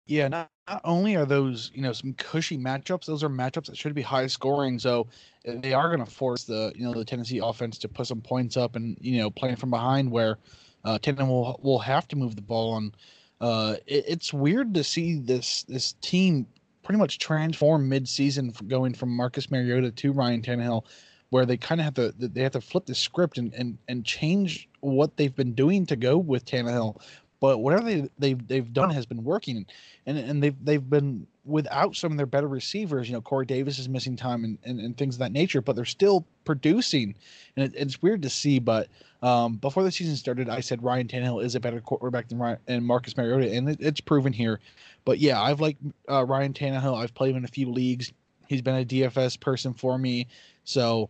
Yeah, 0.06 0.28
not, 0.28 0.50
not 0.68 0.82
only 0.84 1.16
are 1.16 1.26
those 1.26 1.72
you 1.74 1.82
know 1.82 1.94
some 1.94 2.14
cushy 2.14 2.58
matchups, 2.58 3.06
those 3.06 3.24
are 3.24 3.30
matchups 3.30 3.68
that 3.68 3.78
should 3.78 3.94
be 3.94 4.02
high 4.02 4.28
scoring. 4.28 4.80
So 4.80 5.08
eh, 5.46 5.56
they 5.60 5.74
are 5.74 5.88
going 5.88 6.06
to 6.06 6.12
force 6.12 6.44
the 6.44 6.72
you 6.76 6.84
know 6.84 6.94
the 6.94 7.06
Tennessee 7.06 7.40
offense 7.40 7.78
to 7.80 7.88
put 7.88 8.08
some 8.08 8.22
points 8.22 8.58
up 8.58 8.76
and 8.76 8.98
you 9.00 9.20
know 9.20 9.30
playing 9.30 9.56
from 9.56 9.70
behind 9.70 10.12
where 10.12 10.38
uh, 10.84 10.98
Tennessee 11.00 11.24
will 11.24 11.60
will 11.64 11.80
have 11.80 12.08
to 12.10 12.16
move 12.16 12.36
the 12.36 12.42
ball 12.42 12.74
on. 12.74 12.94
Uh, 13.40 13.76
it, 13.88 14.06
it's 14.08 14.34
weird 14.34 14.74
to 14.74 14.84
see 14.84 15.18
this 15.20 15.64
this 15.64 15.94
team 16.02 16.46
pretty 16.92 17.00
much 17.00 17.20
transform 17.20 17.88
mid-season 17.88 18.52
going 18.68 18.94
from 18.94 19.16
Marcus 19.16 19.50
Mariota 19.50 19.92
to 19.92 20.12
Ryan 20.12 20.42
Tannehill, 20.42 20.84
where 21.30 21.46
they 21.46 21.56
kind 21.56 21.80
of 21.80 21.86
have 21.86 21.94
to 21.94 22.14
they 22.18 22.42
have 22.42 22.52
to 22.52 22.60
flip 22.60 22.86
the 22.86 22.94
script 22.94 23.38
and, 23.38 23.54
and 23.54 23.78
and 23.88 24.04
change 24.04 24.68
what 24.82 25.16
they've 25.16 25.34
been 25.34 25.54
doing 25.54 25.86
to 25.86 25.96
go 25.96 26.18
with 26.18 26.44
Tannehill 26.44 27.02
but 27.42 27.58
whatever 27.58 27.84
they 27.84 28.10
they've 28.20 28.48
they've 28.48 28.72
done 28.72 28.92
has 28.92 29.06
been 29.06 29.24
working, 29.24 29.66
and 30.06 30.18
and 30.18 30.42
they've 30.42 30.56
they've 30.64 30.90
been 30.90 31.28
without 31.44 31.96
some 31.96 32.12
of 32.12 32.18
their 32.18 32.28
better 32.28 32.48
receivers. 32.48 33.10
You 33.10 33.16
know, 33.16 33.22
Corey 33.22 33.48
Davis 33.48 33.80
is 33.80 33.90
missing 33.90 34.16
time 34.16 34.44
and, 34.44 34.60
and, 34.64 34.80
and 34.80 34.96
things 34.96 35.16
of 35.16 35.20
that 35.20 35.32
nature, 35.32 35.60
but 35.60 35.76
they're 35.76 35.84
still 35.84 36.26
producing, 36.46 37.16
and 37.58 37.66
it, 37.66 37.74
it's 37.76 38.02
weird 38.02 38.22
to 38.22 38.30
see. 38.30 38.60
But 38.60 38.90
um, 39.24 39.56
before 39.56 39.84
the 39.84 39.92
season 39.92 40.16
started, 40.16 40.50
I 40.50 40.60
said 40.60 40.84
Ryan 40.84 41.08
Tannehill 41.08 41.44
is 41.44 41.56
a 41.56 41.60
better 41.60 41.82
quarterback 41.82 42.30
than 42.30 42.38
Ryan 42.38 42.60
and 42.68 42.86
Marcus 42.86 43.18
Mariota, 43.18 43.52
and 43.52 43.70
it, 43.70 43.80
it's 43.82 44.02
proven 44.02 44.32
here. 44.32 44.60
But 45.04 45.18
yeah, 45.18 45.42
I've 45.42 45.60
liked 45.60 45.82
uh, 46.10 46.24
Ryan 46.24 46.54
Tannehill. 46.54 46.96
I've 46.96 47.16
played 47.16 47.32
him 47.32 47.38
in 47.38 47.46
a 47.46 47.50
few 47.50 47.72
leagues. 47.72 48.14
He's 48.48 48.62
been 48.62 48.76
a 48.76 48.86
DFS 48.86 49.40
person 49.40 49.74
for 49.74 49.98
me, 49.98 50.28
so 50.64 51.10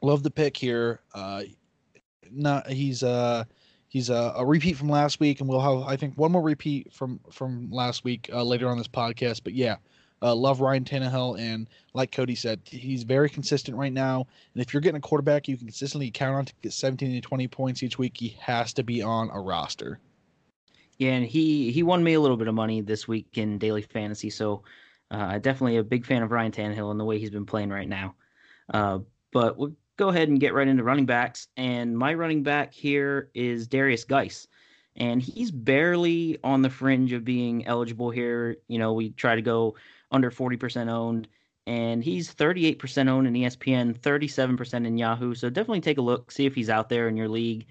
love 0.00 0.22
the 0.22 0.30
pick 0.30 0.56
here. 0.56 1.00
Uh, 1.14 1.42
not 2.32 2.66
he's 2.66 3.02
uh 3.02 3.44
he's 3.94 4.10
a, 4.10 4.34
a, 4.36 4.44
repeat 4.44 4.76
from 4.76 4.88
last 4.88 5.20
week, 5.20 5.40
and 5.40 5.48
we'll 5.48 5.60
have 5.60 5.88
I 5.88 5.96
think 5.96 6.18
one 6.18 6.32
more 6.32 6.42
repeat 6.42 6.92
from 6.92 7.20
from 7.30 7.70
last 7.70 8.02
week 8.02 8.28
uh, 8.32 8.42
later 8.42 8.68
on 8.68 8.76
this 8.76 8.88
podcast. 8.88 9.42
But 9.44 9.54
yeah, 9.54 9.76
uh, 10.20 10.34
love 10.34 10.60
Ryan 10.60 10.84
Tannehill, 10.84 11.38
and 11.38 11.68
like 11.94 12.10
Cody 12.10 12.34
said, 12.34 12.60
he's 12.64 13.04
very 13.04 13.30
consistent 13.30 13.76
right 13.76 13.92
now. 13.92 14.26
And 14.52 14.60
if 14.60 14.74
you're 14.74 14.80
getting 14.80 14.98
a 14.98 15.00
quarterback 15.00 15.46
you 15.46 15.56
can 15.56 15.68
consistently 15.68 16.10
count 16.10 16.36
on 16.36 16.44
to 16.44 16.52
get 16.60 16.72
17 16.72 17.12
to 17.12 17.20
20 17.20 17.48
points 17.48 17.82
each 17.84 17.96
week, 17.96 18.16
he 18.18 18.36
has 18.40 18.72
to 18.74 18.82
be 18.82 19.00
on 19.00 19.30
a 19.32 19.40
roster. 19.40 20.00
Yeah, 20.98 21.12
and 21.12 21.24
he 21.24 21.70
he 21.70 21.84
won 21.84 22.02
me 22.02 22.14
a 22.14 22.20
little 22.20 22.36
bit 22.36 22.48
of 22.48 22.54
money 22.54 22.80
this 22.80 23.06
week 23.06 23.28
in 23.34 23.58
daily 23.58 23.82
fantasy, 23.82 24.28
so 24.28 24.64
uh, 25.12 25.26
I 25.30 25.38
definitely 25.38 25.76
a 25.76 25.84
big 25.84 26.04
fan 26.04 26.24
of 26.24 26.32
Ryan 26.32 26.50
Tannehill 26.50 26.90
and 26.90 26.98
the 26.98 27.04
way 27.04 27.20
he's 27.20 27.30
been 27.30 27.46
playing 27.46 27.70
right 27.70 27.88
now. 27.88 28.16
Uh, 28.72 28.98
but 29.32 29.56
we'll 29.56 29.76
go 29.96 30.08
ahead 30.08 30.28
and 30.28 30.40
get 30.40 30.54
right 30.54 30.68
into 30.68 30.82
running 30.82 31.06
backs. 31.06 31.48
And 31.56 31.96
my 31.96 32.14
running 32.14 32.42
back 32.42 32.72
here 32.72 33.30
is 33.34 33.66
Darius 33.66 34.04
Guice. 34.04 34.46
And 34.96 35.20
he's 35.20 35.50
barely 35.50 36.38
on 36.44 36.62
the 36.62 36.70
fringe 36.70 37.12
of 37.12 37.24
being 37.24 37.66
eligible 37.66 38.10
here. 38.10 38.56
You 38.68 38.78
know, 38.78 38.92
we 38.92 39.10
try 39.10 39.34
to 39.34 39.42
go 39.42 39.74
under 40.10 40.30
40% 40.30 40.88
owned. 40.88 41.28
And 41.66 42.04
he's 42.04 42.32
38% 42.32 43.08
owned 43.08 43.26
in 43.26 43.34
ESPN, 43.34 43.98
37% 43.98 44.86
in 44.86 44.98
Yahoo. 44.98 45.34
So 45.34 45.48
definitely 45.48 45.80
take 45.80 45.98
a 45.98 46.02
look, 46.02 46.30
see 46.30 46.46
if 46.46 46.54
he's 46.54 46.68
out 46.68 46.88
there 46.88 47.08
in 47.08 47.16
your 47.16 47.28
league. 47.28 47.66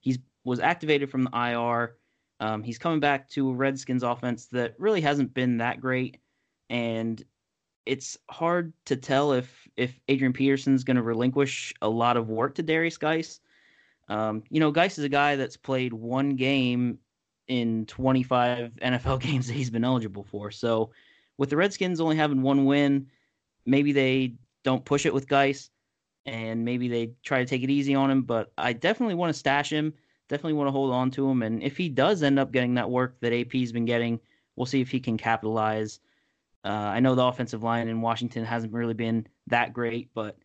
He's 0.00 0.18
was 0.44 0.60
activated 0.60 1.10
from 1.10 1.24
the 1.24 1.30
IR. 1.32 1.96
Um, 2.40 2.62
he's 2.62 2.78
coming 2.78 3.00
back 3.00 3.28
to 3.30 3.50
a 3.50 3.54
Redskins 3.54 4.02
offense 4.02 4.46
that 4.46 4.74
really 4.78 5.00
hasn't 5.00 5.34
been 5.34 5.58
that 5.58 5.80
great. 5.80 6.18
And 6.68 7.22
it's 7.86 8.18
hard 8.30 8.72
to 8.86 8.96
tell 8.96 9.32
if 9.32 9.68
if 9.76 9.98
Adrian 10.08 10.32
Peterson's 10.32 10.84
going 10.84 10.96
to 10.96 11.02
relinquish 11.02 11.74
a 11.82 11.88
lot 11.88 12.16
of 12.16 12.28
work 12.28 12.54
to 12.56 12.62
Darius 12.62 12.96
Guice. 12.98 13.40
Um, 14.08 14.42
you 14.50 14.60
know, 14.60 14.70
Guice 14.70 14.98
is 14.98 15.04
a 15.04 15.08
guy 15.08 15.36
that's 15.36 15.56
played 15.56 15.92
one 15.92 16.36
game 16.36 16.98
in 17.48 17.86
25 17.86 18.72
NFL 18.82 19.20
games 19.20 19.46
that 19.46 19.54
he's 19.54 19.70
been 19.70 19.84
eligible 19.84 20.24
for. 20.24 20.50
So, 20.50 20.90
with 21.38 21.50
the 21.50 21.56
Redskins 21.56 22.00
only 22.00 22.16
having 22.16 22.42
one 22.42 22.64
win, 22.66 23.08
maybe 23.66 23.92
they 23.92 24.34
don't 24.64 24.84
push 24.84 25.06
it 25.06 25.14
with 25.14 25.28
Guice. 25.28 25.70
and 26.26 26.64
maybe 26.64 26.88
they 26.88 27.12
try 27.22 27.40
to 27.40 27.46
take 27.46 27.62
it 27.62 27.70
easy 27.70 27.94
on 27.94 28.10
him. 28.10 28.22
But 28.22 28.52
I 28.58 28.72
definitely 28.72 29.14
want 29.14 29.32
to 29.32 29.38
stash 29.38 29.70
him. 29.72 29.94
Definitely 30.28 30.54
want 30.54 30.68
to 30.68 30.72
hold 30.72 30.92
on 30.92 31.10
to 31.12 31.28
him. 31.28 31.42
And 31.42 31.62
if 31.62 31.76
he 31.76 31.88
does 31.88 32.22
end 32.22 32.38
up 32.38 32.52
getting 32.52 32.74
that 32.74 32.90
work 32.90 33.16
that 33.20 33.32
AP's 33.32 33.72
been 33.72 33.84
getting, 33.84 34.20
we'll 34.56 34.66
see 34.66 34.80
if 34.80 34.90
he 34.90 35.00
can 35.00 35.16
capitalize. 35.18 36.00
Uh, 36.64 36.68
I 36.68 37.00
know 37.00 37.14
the 37.14 37.24
offensive 37.24 37.62
line 37.62 37.88
in 37.88 38.00
Washington 38.00 38.44
hasn't 38.44 38.72
really 38.72 38.94
been 38.94 39.26
that 39.48 39.72
great, 39.72 40.08
but 40.14 40.36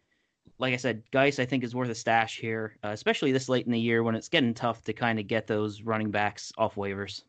like 0.58 0.74
I 0.74 0.78
said, 0.78 1.04
Guice 1.12 1.40
I 1.40 1.46
think 1.46 1.64
is 1.64 1.74
worth 1.74 1.90
a 1.90 1.96
stash 1.96 2.38
here, 2.40 2.76
uh, 2.84 2.90
especially 2.90 3.32
this 3.32 3.48
late 3.48 3.66
in 3.66 3.72
the 3.72 3.80
year 3.80 4.04
when 4.04 4.16
it's 4.16 4.28
getting 4.28 4.54
tough 4.54 4.84
to 4.84 4.94
kind 4.94 5.20
of 5.20 5.28
get 5.28 5.48
those 5.48 5.82
running 5.82 6.12
backs 6.12 6.52
off 6.58 6.76
waivers. 6.76 7.24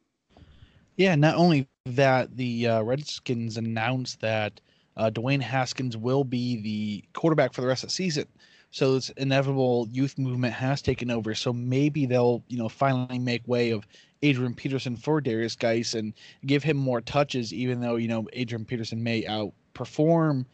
Yeah, 0.97 1.15
not 1.15 1.37
only 1.37 1.69
that, 1.87 2.37
the 2.37 2.67
uh, 2.67 2.83
Redskins 2.83 3.57
announced 3.57 4.21
that 4.21 4.61
uh, 4.97 5.11
Dwayne 5.11 5.41
Haskins 5.41 5.97
will 5.97 6.25
be 6.25 6.61
the 6.61 7.05
quarterback 7.13 7.55
for 7.55 7.61
the 7.61 7.67
rest 7.69 7.85
of 7.85 7.89
the 7.91 7.95
season. 7.95 8.27
So 8.73 8.95
this 8.95 9.11
inevitable 9.11 9.89
youth 9.91 10.19
movement 10.19 10.55
has 10.55 10.83
taken 10.83 11.11
over. 11.11 11.35
So 11.35 11.53
maybe 11.53 12.07
they'll, 12.07 12.45
you 12.49 12.59
know, 12.59 12.69
finally 12.69 13.19
make 13.19 13.47
way 13.47 13.71
of 13.71 13.87
Adrian 14.23 14.55
Peterson 14.55 14.97
for 14.97 15.21
Darius 15.21 15.57
Guice 15.57 15.95
and 15.95 16.13
give 16.47 16.63
him 16.63 16.77
more 16.77 17.01
touches, 17.01 17.53
even 17.53 17.81
though, 17.81 17.97
you 17.97 18.09
know, 18.09 18.29
Adrian 18.33 18.65
Peterson 18.65 19.03
may 19.03 19.23
outperform 19.23 20.45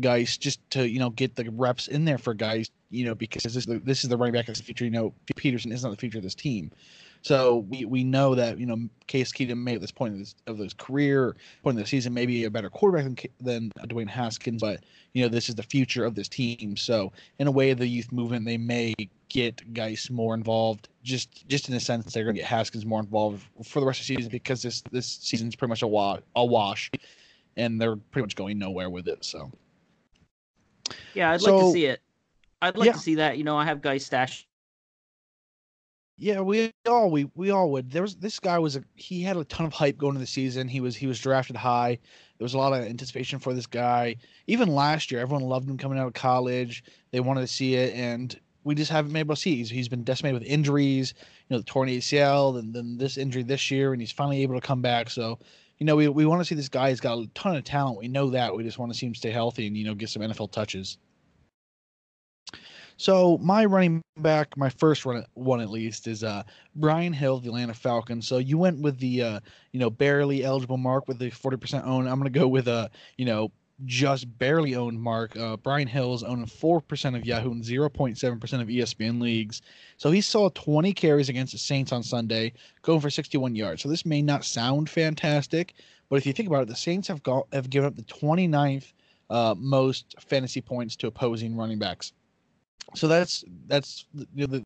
Guice 0.00 0.36
just 0.36 0.58
to, 0.70 0.88
you 0.88 0.98
know, 0.98 1.10
get 1.10 1.36
the 1.36 1.50
reps 1.50 1.88
in 1.88 2.04
there 2.04 2.18
for 2.18 2.34
Guice, 2.34 2.70
you 2.90 3.04
know, 3.04 3.14
because 3.14 3.42
this 3.42 3.56
is 3.56 3.66
the, 3.66 3.78
this 3.80 4.02
is 4.04 4.10
the 4.10 4.16
running 4.16 4.32
back 4.32 4.46
that's 4.46 4.58
the 4.58 4.64
future. 4.64 4.84
You 4.84 4.90
know, 4.90 5.14
Peterson 5.36 5.70
is 5.72 5.82
not 5.82 5.90
the 5.90 5.96
future 5.96 6.18
of 6.18 6.24
this 6.24 6.34
team. 6.34 6.70
So 7.22 7.58
we, 7.68 7.84
we 7.84 8.02
know 8.02 8.34
that 8.34 8.58
you 8.58 8.66
know 8.66 8.88
Case 9.06 9.32
Keenum 9.32 9.58
may 9.58 9.76
at 9.76 9.80
this 9.80 9.92
point 9.92 10.14
of, 10.14 10.18
this, 10.18 10.34
of 10.48 10.58
his 10.58 10.74
career, 10.74 11.36
point 11.62 11.78
of 11.78 11.84
the 11.84 11.88
season, 11.88 12.12
maybe 12.12 12.44
a 12.44 12.50
better 12.50 12.68
quarterback 12.68 13.30
than, 13.40 13.70
than 13.76 13.88
Dwayne 13.88 14.08
Haskins, 14.08 14.60
but 14.60 14.80
you 15.12 15.22
know 15.22 15.28
this 15.28 15.48
is 15.48 15.54
the 15.54 15.62
future 15.62 16.04
of 16.04 16.16
this 16.16 16.28
team. 16.28 16.76
So 16.76 17.12
in 17.38 17.46
a 17.46 17.50
way, 17.50 17.72
the 17.74 17.86
youth 17.86 18.10
movement 18.10 18.44
they 18.44 18.58
may 18.58 18.94
get 19.28 19.72
Guice 19.72 20.10
more 20.10 20.34
involved, 20.34 20.88
just 21.04 21.46
just 21.48 21.68
in 21.68 21.74
a 21.76 21.80
sense 21.80 22.12
they're 22.12 22.24
going 22.24 22.34
to 22.34 22.40
get 22.40 22.48
Haskins 22.48 22.84
more 22.84 23.00
involved 23.00 23.46
for 23.64 23.78
the 23.78 23.86
rest 23.86 24.00
of 24.00 24.06
the 24.06 24.16
season 24.16 24.30
because 24.30 24.60
this 24.60 24.82
this 24.90 25.06
season's 25.06 25.54
pretty 25.54 25.70
much 25.70 25.82
a 25.82 25.86
wash, 25.86 26.20
a 26.34 26.44
wash, 26.44 26.90
and 27.56 27.80
they're 27.80 27.96
pretty 27.96 28.24
much 28.24 28.34
going 28.34 28.58
nowhere 28.58 28.90
with 28.90 29.06
it. 29.06 29.24
So 29.24 29.52
yeah, 31.14 31.30
I'd 31.30 31.40
so, 31.40 31.54
like 31.54 31.64
to 31.66 31.72
see 31.72 31.86
it. 31.86 32.00
I'd 32.60 32.76
like 32.76 32.86
yeah. 32.86 32.92
to 32.92 32.98
see 32.98 33.14
that. 33.16 33.38
You 33.38 33.44
know, 33.44 33.56
I 33.56 33.64
have 33.64 33.80
Guice 33.80 34.06
stashed 34.06 34.48
yeah, 36.22 36.40
we 36.40 36.72
all 36.88 37.10
we 37.10 37.28
we 37.34 37.50
all 37.50 37.72
would. 37.72 37.90
There 37.90 38.02
was 38.02 38.14
this 38.14 38.38
guy 38.38 38.56
was 38.56 38.76
a 38.76 38.84
he 38.94 39.22
had 39.22 39.36
a 39.36 39.44
ton 39.44 39.66
of 39.66 39.72
hype 39.72 39.98
going 39.98 40.10
into 40.10 40.20
the 40.20 40.26
season. 40.28 40.68
He 40.68 40.80
was 40.80 40.94
he 40.94 41.08
was 41.08 41.18
drafted 41.18 41.56
high. 41.56 41.98
There 42.38 42.44
was 42.44 42.54
a 42.54 42.58
lot 42.58 42.72
of 42.72 42.84
anticipation 42.84 43.40
for 43.40 43.52
this 43.52 43.66
guy. 43.66 44.14
Even 44.46 44.68
last 44.68 45.10
year, 45.10 45.20
everyone 45.20 45.42
loved 45.42 45.68
him 45.68 45.76
coming 45.76 45.98
out 45.98 46.06
of 46.06 46.12
college. 46.12 46.84
They 47.10 47.18
wanted 47.18 47.40
to 47.40 47.48
see 47.48 47.74
it, 47.74 47.92
and 47.94 48.38
we 48.62 48.76
just 48.76 48.88
haven't 48.88 49.12
been 49.12 49.18
able 49.18 49.34
to 49.34 49.40
see. 49.40 49.56
He's, 49.56 49.68
he's 49.68 49.88
been 49.88 50.04
decimated 50.04 50.40
with 50.40 50.48
injuries. 50.48 51.12
You 51.48 51.56
know, 51.56 51.58
the 51.58 51.64
torn 51.64 51.88
ACL, 51.88 52.56
and 52.56 52.72
then 52.72 52.98
this 52.98 53.18
injury 53.18 53.42
this 53.42 53.68
year, 53.72 53.92
and 53.92 54.00
he's 54.00 54.12
finally 54.12 54.44
able 54.44 54.54
to 54.54 54.64
come 54.64 54.80
back. 54.80 55.10
So, 55.10 55.40
you 55.78 55.86
know, 55.86 55.96
we 55.96 56.06
we 56.06 56.24
want 56.24 56.40
to 56.40 56.44
see 56.44 56.54
this 56.54 56.68
guy. 56.68 56.90
He's 56.90 57.00
got 57.00 57.18
a 57.18 57.26
ton 57.34 57.56
of 57.56 57.64
talent. 57.64 57.98
We 57.98 58.06
know 58.06 58.30
that. 58.30 58.54
We 58.54 58.62
just 58.62 58.78
want 58.78 58.92
to 58.92 58.98
see 58.98 59.06
him 59.06 59.16
stay 59.16 59.32
healthy 59.32 59.66
and 59.66 59.76
you 59.76 59.84
know 59.84 59.96
get 59.96 60.08
some 60.08 60.22
NFL 60.22 60.52
touches. 60.52 60.98
So 63.02 63.36
my 63.38 63.64
running 63.64 64.00
back, 64.18 64.56
my 64.56 64.68
first 64.68 65.04
run, 65.04 65.24
one 65.34 65.60
at 65.60 65.70
least, 65.70 66.06
is 66.06 66.22
uh, 66.22 66.44
Brian 66.76 67.12
Hill, 67.12 67.40
the 67.40 67.48
Atlanta 67.48 67.74
Falcons. 67.74 68.28
So 68.28 68.38
you 68.38 68.58
went 68.58 68.80
with 68.80 68.96
the 69.00 69.22
uh, 69.22 69.40
you 69.72 69.80
know 69.80 69.90
barely 69.90 70.44
eligible 70.44 70.76
mark 70.76 71.08
with 71.08 71.18
the 71.18 71.28
forty 71.30 71.56
percent 71.56 71.84
own. 71.84 72.06
I'm 72.06 72.18
gonna 72.18 72.30
go 72.30 72.46
with 72.46 72.68
a 72.68 72.88
you 73.18 73.24
know 73.24 73.50
just 73.86 74.38
barely 74.38 74.76
owned 74.76 75.00
mark. 75.02 75.36
Uh, 75.36 75.56
Brian 75.56 75.88
Hill 75.88 76.14
is 76.14 76.22
owning 76.22 76.46
four 76.46 76.80
percent 76.80 77.16
of 77.16 77.26
Yahoo 77.26 77.50
and 77.50 77.64
zero 77.64 77.88
point 77.88 78.18
seven 78.18 78.38
percent 78.38 78.62
of 78.62 78.68
ESPN 78.68 79.20
leagues. 79.20 79.62
So 79.96 80.12
he 80.12 80.20
saw 80.20 80.50
20 80.50 80.92
carries 80.92 81.28
against 81.28 81.54
the 81.54 81.58
Saints 81.58 81.90
on 81.90 82.04
Sunday, 82.04 82.52
going 82.82 83.00
for 83.00 83.10
61 83.10 83.56
yards. 83.56 83.82
So 83.82 83.88
this 83.88 84.06
may 84.06 84.22
not 84.22 84.44
sound 84.44 84.88
fantastic, 84.88 85.74
but 86.08 86.18
if 86.18 86.26
you 86.26 86.32
think 86.32 86.48
about 86.48 86.62
it, 86.62 86.68
the 86.68 86.76
Saints 86.76 87.08
have 87.08 87.24
got 87.24 87.48
have 87.52 87.68
given 87.68 87.88
up 87.88 87.96
the 87.96 88.02
29th 88.02 88.92
uh, 89.28 89.56
most 89.58 90.14
fantasy 90.20 90.60
points 90.60 90.94
to 90.94 91.08
opposing 91.08 91.56
running 91.56 91.80
backs 91.80 92.12
so 92.94 93.08
that's 93.08 93.44
that's 93.66 94.06
you 94.34 94.46
know, 94.46 94.46
the 94.46 94.62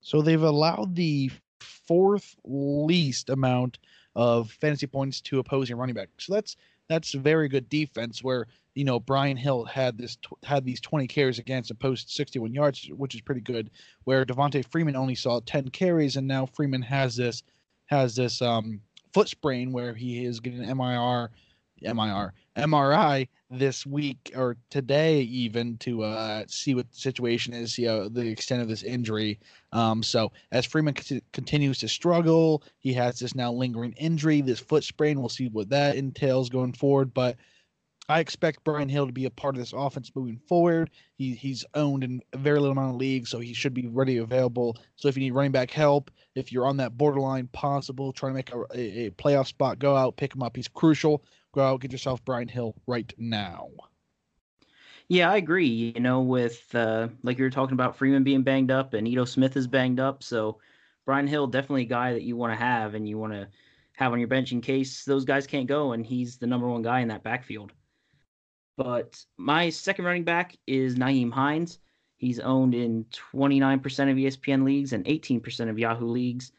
so 0.00 0.22
they've 0.22 0.42
allowed 0.42 0.94
the 0.94 1.30
fourth 1.60 2.34
least 2.44 3.30
amount 3.30 3.78
of 4.14 4.50
fantasy 4.50 4.86
points 4.86 5.20
to 5.20 5.38
opposing 5.38 5.76
running 5.76 5.94
back. 5.94 6.08
So 6.18 6.34
that's 6.34 6.56
that's 6.88 7.12
very 7.12 7.48
good 7.48 7.68
defense 7.68 8.22
where 8.24 8.46
you 8.74 8.84
know 8.84 8.98
Brian 8.98 9.36
Hill 9.36 9.64
had 9.64 9.98
this 9.98 10.16
had 10.42 10.64
these 10.64 10.80
20 10.80 11.06
carries 11.06 11.38
against 11.38 11.70
and 11.70 11.78
post 11.78 12.14
61 12.14 12.52
yards, 12.54 12.88
which 12.96 13.14
is 13.14 13.20
pretty 13.20 13.40
good. 13.40 13.70
Where 14.04 14.24
Devonta 14.24 14.64
Freeman 14.70 14.96
only 14.96 15.14
saw 15.14 15.40
10 15.40 15.68
carries, 15.68 16.16
and 16.16 16.26
now 16.26 16.46
Freeman 16.46 16.82
has 16.82 17.16
this 17.16 17.42
has 17.86 18.16
this 18.16 18.42
um, 18.42 18.80
foot 19.12 19.28
sprain 19.28 19.72
where 19.72 19.94
he 19.94 20.24
is 20.24 20.40
getting 20.40 20.60
MIR, 20.60 21.30
MIR, 21.82 22.32
MRI 22.58 23.28
this 23.50 23.86
week 23.86 24.32
or 24.36 24.56
today 24.68 25.20
even 25.20 25.78
to 25.78 26.02
uh, 26.02 26.44
see 26.48 26.74
what 26.74 26.90
the 26.90 26.96
situation 26.98 27.54
is, 27.54 27.78
you 27.78 27.86
know, 27.86 28.08
the 28.08 28.26
extent 28.26 28.60
of 28.60 28.68
this 28.68 28.82
injury. 28.82 29.38
Um, 29.72 30.02
so 30.02 30.32
as 30.52 30.66
Freeman 30.66 30.96
c- 30.96 31.22
continues 31.32 31.78
to 31.78 31.88
struggle, 31.88 32.62
he 32.78 32.92
has 32.94 33.18
this 33.18 33.34
now 33.34 33.52
lingering 33.52 33.92
injury, 33.92 34.40
this 34.42 34.60
foot 34.60 34.84
sprain. 34.84 35.20
We'll 35.20 35.28
see 35.28 35.48
what 35.48 35.70
that 35.70 35.96
entails 35.96 36.48
going 36.50 36.72
forward, 36.74 37.14
but. 37.14 37.36
I 38.08 38.20
expect 38.20 38.64
Brian 38.64 38.88
Hill 38.88 39.06
to 39.06 39.12
be 39.12 39.26
a 39.26 39.30
part 39.30 39.54
of 39.54 39.60
this 39.60 39.74
offense 39.74 40.10
moving 40.14 40.40
forward. 40.48 40.90
He, 41.16 41.34
he's 41.34 41.64
owned 41.74 42.04
in 42.04 42.22
a 42.32 42.38
very 42.38 42.58
little 42.58 42.72
amount 42.72 42.94
of 42.94 43.00
leagues, 43.00 43.28
so 43.30 43.38
he 43.38 43.52
should 43.52 43.74
be 43.74 43.86
ready 43.86 44.16
available. 44.16 44.76
So 44.96 45.08
if 45.08 45.16
you 45.16 45.22
need 45.22 45.32
running 45.32 45.52
back 45.52 45.70
help, 45.70 46.10
if 46.34 46.50
you're 46.50 46.66
on 46.66 46.78
that 46.78 46.96
borderline 46.96 47.48
possible, 47.48 48.12
trying 48.12 48.32
to 48.32 48.36
make 48.36 48.52
a, 48.52 48.60
a, 48.74 49.06
a 49.06 49.10
playoff 49.10 49.46
spot, 49.46 49.78
go 49.78 49.94
out, 49.94 50.16
pick 50.16 50.34
him 50.34 50.42
up. 50.42 50.56
He's 50.56 50.68
crucial 50.68 51.22
go 51.58 51.62
out 51.62 51.80
get 51.80 51.92
yourself 51.92 52.24
Brian 52.24 52.48
Hill 52.48 52.74
right 52.86 53.12
now. 53.18 53.68
Yeah, 55.08 55.30
I 55.30 55.36
agree. 55.36 55.66
You 55.66 56.00
know, 56.00 56.20
with 56.20 56.74
uh, 56.74 57.08
like 57.22 57.38
you 57.38 57.44
were 57.44 57.50
talking 57.50 57.72
about 57.72 57.96
Freeman 57.96 58.24
being 58.24 58.42
banged 58.42 58.70
up 58.70 58.94
and 58.94 59.08
Ito 59.08 59.24
Smith 59.24 59.56
is 59.56 59.66
banged 59.66 60.00
up, 60.00 60.22
so 60.22 60.58
Brian 61.06 61.26
Hill 61.26 61.46
definitely 61.46 61.82
a 61.82 61.86
guy 61.86 62.12
that 62.12 62.22
you 62.22 62.36
want 62.36 62.52
to 62.52 62.58
have 62.58 62.94
and 62.94 63.08
you 63.08 63.18
want 63.18 63.32
to 63.32 63.48
have 63.96 64.12
on 64.12 64.18
your 64.18 64.28
bench 64.28 64.52
in 64.52 64.60
case 64.60 65.04
those 65.04 65.24
guys 65.24 65.46
can't 65.46 65.66
go, 65.66 65.92
and 65.92 66.04
he's 66.06 66.36
the 66.36 66.46
number 66.46 66.68
one 66.68 66.82
guy 66.82 67.00
in 67.00 67.08
that 67.08 67.24
backfield. 67.24 67.72
But 68.78 69.22
my 69.36 69.68
second 69.68 70.06
running 70.06 70.24
back 70.24 70.56
is 70.66 70.96
Nyheim 70.96 71.30
Hines. 71.32 71.78
He's 72.16 72.40
owned 72.40 72.74
in 72.74 73.04
29% 73.34 73.74
of 73.76 74.16
ESPN 74.16 74.64
leagues 74.64 74.94
and 74.94 75.04
18% 75.04 75.68
of 75.68 75.78
Yahoo 75.78 76.06
leagues 76.06 76.52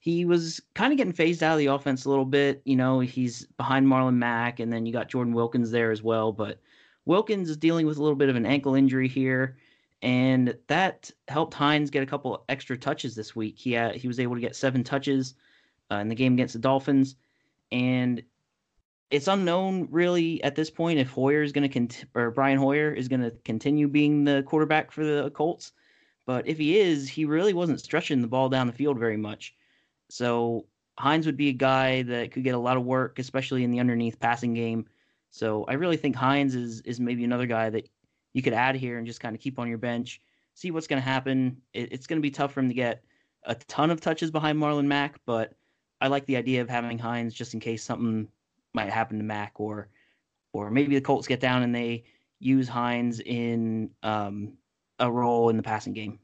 he 0.00 0.24
was 0.24 0.60
kind 0.74 0.92
of 0.92 0.96
getting 0.96 1.12
phased 1.12 1.42
out 1.42 1.52
of 1.52 1.58
the 1.58 1.66
offense 1.66 2.06
a 2.06 2.08
little 2.08 2.24
bit. 2.24 2.62
You 2.64 2.74
know, 2.74 3.00
he's 3.00 3.44
behind 3.58 3.86
Marlon 3.86 4.14
Mack, 4.14 4.58
and 4.58 4.72
then 4.72 4.86
you 4.86 4.94
got 4.94 5.10
Jordan 5.10 5.34
Wilkins 5.34 5.70
there 5.70 5.90
as 5.90 6.02
well. 6.02 6.32
But 6.32 6.58
Wilkins 7.04 7.50
is 7.50 7.58
dealing 7.58 7.86
with 7.86 7.98
a 7.98 8.02
little 8.02 8.16
bit 8.16 8.30
of 8.30 8.36
an 8.36 8.46
ankle 8.46 8.74
injury 8.74 9.08
here, 9.08 9.58
and 10.00 10.56
that 10.68 11.10
helped 11.28 11.52
Hines 11.52 11.90
get 11.90 12.02
a 12.02 12.06
couple 12.06 12.44
extra 12.48 12.78
touches 12.78 13.14
this 13.14 13.36
week. 13.36 13.58
He 13.58 13.72
had, 13.72 13.94
he 13.94 14.08
was 14.08 14.18
able 14.18 14.34
to 14.34 14.40
get 14.40 14.56
seven 14.56 14.82
touches 14.82 15.34
uh, 15.92 15.96
in 15.96 16.08
the 16.08 16.14
game 16.14 16.32
against 16.32 16.54
the 16.54 16.60
Dolphins, 16.60 17.16
and 17.70 18.22
it's 19.10 19.28
unknown 19.28 19.88
really 19.90 20.42
at 20.44 20.54
this 20.54 20.70
point 20.70 20.98
if 20.98 21.10
Hoyer 21.10 21.42
is 21.42 21.52
going 21.52 21.68
to 21.68 21.68
cont- 21.68 22.04
or 22.14 22.30
Brian 22.30 22.58
Hoyer 22.58 22.92
is 22.92 23.08
going 23.08 23.22
to 23.22 23.32
continue 23.44 23.88
being 23.88 24.24
the 24.24 24.44
quarterback 24.46 24.92
for 24.92 25.04
the 25.04 25.30
Colts. 25.30 25.72
But 26.26 26.46
if 26.46 26.58
he 26.58 26.78
is, 26.78 27.08
he 27.08 27.24
really 27.24 27.52
wasn't 27.52 27.80
stretching 27.80 28.22
the 28.22 28.28
ball 28.28 28.48
down 28.48 28.68
the 28.68 28.72
field 28.72 28.98
very 28.98 29.16
much. 29.16 29.54
So 30.10 30.66
Hines 30.98 31.26
would 31.26 31.36
be 31.36 31.48
a 31.48 31.54
guy 31.54 32.02
that 32.02 32.30
could 32.30 32.44
get 32.44 32.54
a 32.54 32.58
lot 32.58 32.76
of 32.76 32.84
work, 32.84 33.18
especially 33.18 33.64
in 33.64 33.70
the 33.70 33.80
underneath 33.80 34.20
passing 34.20 34.54
game. 34.54 34.86
So 35.30 35.64
I 35.64 35.74
really 35.74 35.96
think 35.96 36.14
Hines 36.14 36.54
is 36.54 36.80
is 36.82 37.00
maybe 37.00 37.24
another 37.24 37.46
guy 37.46 37.70
that 37.70 37.88
you 38.32 38.42
could 38.42 38.52
add 38.52 38.76
here 38.76 38.98
and 38.98 39.06
just 39.06 39.20
kind 39.20 39.34
of 39.34 39.40
keep 39.40 39.58
on 39.58 39.68
your 39.68 39.78
bench, 39.78 40.20
see 40.54 40.70
what's 40.70 40.86
going 40.86 41.02
to 41.02 41.08
happen. 41.08 41.60
It, 41.72 41.92
it's 41.92 42.06
going 42.06 42.18
to 42.18 42.22
be 42.22 42.30
tough 42.30 42.52
for 42.52 42.60
him 42.60 42.68
to 42.68 42.74
get 42.74 43.02
a 43.44 43.54
ton 43.54 43.90
of 43.90 44.00
touches 44.00 44.30
behind 44.30 44.58
Marlon 44.58 44.86
Mack, 44.86 45.20
but 45.24 45.54
I 46.00 46.08
like 46.08 46.26
the 46.26 46.36
idea 46.36 46.60
of 46.60 46.68
having 46.68 46.98
Hines 46.98 47.34
just 47.34 47.54
in 47.54 47.60
case 47.60 47.82
something 47.82 48.28
might 48.74 48.90
happen 48.90 49.18
to 49.18 49.24
Mack 49.24 49.52
or 49.56 49.88
or 50.52 50.70
maybe 50.70 50.94
the 50.94 51.00
Colts 51.00 51.28
get 51.28 51.40
down 51.40 51.62
and 51.62 51.74
they 51.74 52.04
use 52.40 52.68
Hines 52.68 53.20
in 53.20 53.90
um, 54.02 54.54
a 54.98 55.10
role 55.10 55.48
in 55.48 55.56
the 55.56 55.62
passing 55.62 55.92
game. 55.92 56.18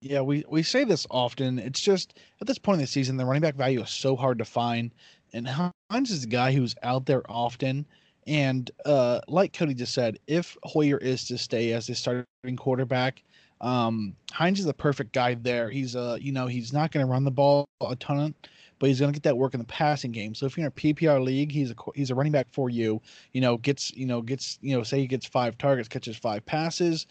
Yeah, 0.00 0.20
we, 0.20 0.44
we 0.48 0.62
say 0.62 0.84
this 0.84 1.06
often. 1.10 1.58
It's 1.58 1.80
just 1.80 2.18
at 2.40 2.46
this 2.46 2.58
point 2.58 2.76
in 2.76 2.82
the 2.82 2.86
season, 2.86 3.16
the 3.16 3.24
running 3.24 3.42
back 3.42 3.56
value 3.56 3.82
is 3.82 3.90
so 3.90 4.14
hard 4.16 4.38
to 4.38 4.44
find. 4.44 4.92
And 5.32 5.48
Hines 5.48 6.10
is 6.10 6.24
a 6.24 6.28
guy 6.28 6.52
who's 6.52 6.74
out 6.82 7.06
there 7.06 7.22
often. 7.30 7.86
And 8.26 8.70
uh, 8.84 9.20
like 9.26 9.52
Cody 9.52 9.74
just 9.74 9.94
said, 9.94 10.18
if 10.26 10.56
Hoyer 10.62 10.98
is 10.98 11.24
to 11.28 11.38
stay 11.38 11.72
as 11.72 11.86
his 11.86 11.98
starting 11.98 12.24
quarterback, 12.56 13.22
um, 13.60 14.14
Hines 14.30 14.60
is 14.60 14.66
the 14.66 14.74
perfect 14.74 15.12
guy 15.12 15.34
there. 15.34 15.68
He's 15.70 15.96
uh, 15.96 16.18
you 16.20 16.30
know, 16.30 16.46
he's 16.46 16.72
not 16.72 16.92
going 16.92 17.04
to 17.04 17.10
run 17.10 17.24
the 17.24 17.30
ball 17.30 17.64
a 17.80 17.96
ton, 17.96 18.34
but 18.78 18.88
he's 18.88 19.00
going 19.00 19.12
to 19.12 19.16
get 19.16 19.24
that 19.24 19.36
work 19.36 19.54
in 19.54 19.60
the 19.60 19.66
passing 19.66 20.12
game. 20.12 20.34
So 20.34 20.46
if 20.46 20.56
you're 20.56 20.66
in 20.66 20.72
a 20.74 20.94
PPR 20.94 21.22
league, 21.22 21.52
he's 21.52 21.70
a 21.70 21.74
he's 21.94 22.10
a 22.10 22.14
running 22.14 22.32
back 22.32 22.48
for 22.50 22.70
you. 22.70 23.00
You 23.32 23.40
know, 23.40 23.56
gets 23.56 23.94
you 23.94 24.06
know 24.06 24.22
gets 24.22 24.58
you 24.60 24.76
know 24.76 24.82
say 24.82 25.00
he 25.00 25.06
gets 25.06 25.26
five 25.26 25.58
targets, 25.58 25.88
catches 25.88 26.16
five 26.16 26.44
passes 26.46 27.06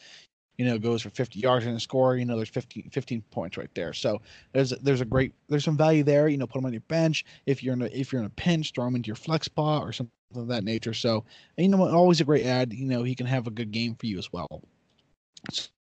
you 0.57 0.65
know, 0.65 0.77
goes 0.77 1.03
for 1.03 1.09
50 1.12 1.39
yards 1.39 1.65
and 1.65 1.77
a 1.77 1.79
score, 1.79 2.17
you 2.17 2.25
know, 2.25 2.36
there's 2.36 2.50
15, 2.50 2.89
15 2.91 3.21
points 3.29 3.57
right 3.57 3.69
there. 3.75 3.93
So 3.93 4.21
there's 4.53 4.71
there's 4.81 5.01
a 5.01 5.05
great 5.05 5.33
there's 5.50 5.63
some 5.63 5.77
value 5.77 6.03
there. 6.03 6.27
You 6.27 6.38
know, 6.38 6.47
put 6.47 6.59
him 6.59 6.65
on 6.65 6.74
your 6.74 6.81
bench 6.81 7.25
if 7.45 7.63
you're 7.63 7.74
in 7.74 7.83
a 7.83 7.86
if 7.86 8.12
you're 8.12 8.21
in 8.21 8.27
a 8.27 8.31
pinch, 8.31 8.74
throw 8.74 8.88
him 8.88 8.95
into 8.95 9.07
your 9.07 9.15
flex 9.15 9.45
spot 9.45 9.83
or 9.83 9.91
something 9.91 10.12
of 10.36 10.47
that 10.47 10.63
nature. 10.63 10.93
So 10.93 11.25
you 11.57 11.69
know, 11.69 11.88
always 11.88 12.21
a 12.21 12.25
great 12.25 12.45
ad. 12.45 12.74
You 12.74 12.88
know, 12.88 13.03
he 13.03 13.13
can 13.13 13.27
have 13.27 13.47
a 13.47 13.51
good 13.51 13.71
game 13.71 13.95
for 13.95 14.07
you 14.07 14.17
as 14.17 14.33
well. 14.33 14.63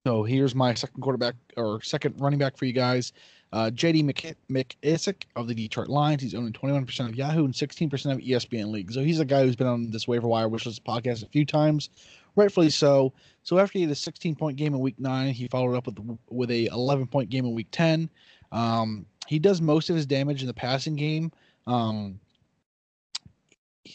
So 0.06 0.22
here's 0.22 0.54
my 0.54 0.72
second 0.74 1.02
quarterback 1.02 1.34
or 1.56 1.82
second 1.82 2.20
running 2.20 2.38
back 2.38 2.56
for 2.56 2.64
you 2.64 2.72
guys. 2.72 3.12
Uh, 3.52 3.70
JD 3.70 4.34
McKissic 4.50 5.22
of 5.34 5.48
the 5.48 5.54
Detroit 5.54 5.88
Lions. 5.88 6.22
He's 6.22 6.34
owning 6.34 6.52
21% 6.52 7.08
of 7.08 7.16
Yahoo 7.16 7.44
and 7.44 7.54
16% 7.54 8.12
of 8.12 8.18
ESPN 8.18 8.70
League. 8.70 8.92
So 8.92 9.02
he's 9.02 9.18
a 9.18 9.24
guy 9.24 9.42
who's 9.42 9.56
been 9.56 9.66
on 9.66 9.90
this 9.90 10.06
waiver 10.06 10.28
wire 10.28 10.48
wish 10.48 10.66
list 10.66 10.84
podcast 10.84 11.24
a 11.24 11.28
few 11.28 11.44
times 11.44 11.90
rightfully 12.36 12.70
so. 12.70 13.12
So 13.42 13.58
after 13.58 13.78
he 13.78 13.82
had 13.82 13.90
a 13.90 13.96
16 13.96 14.34
point 14.36 14.56
game 14.56 14.74
in 14.74 14.80
week 14.80 14.98
nine, 14.98 15.32
he 15.32 15.48
followed 15.48 15.76
up 15.76 15.86
with 15.86 15.98
with 16.28 16.50
a 16.50 16.66
11 16.66 17.06
point 17.06 17.30
game 17.30 17.44
in 17.44 17.54
week 17.54 17.68
10. 17.70 18.10
Um, 18.52 19.06
he 19.26 19.38
does 19.38 19.60
most 19.60 19.90
of 19.90 19.96
his 19.96 20.06
damage 20.06 20.40
in 20.40 20.46
the 20.46 20.54
passing 20.54 20.96
game. 20.96 21.32
Um, 21.66 22.20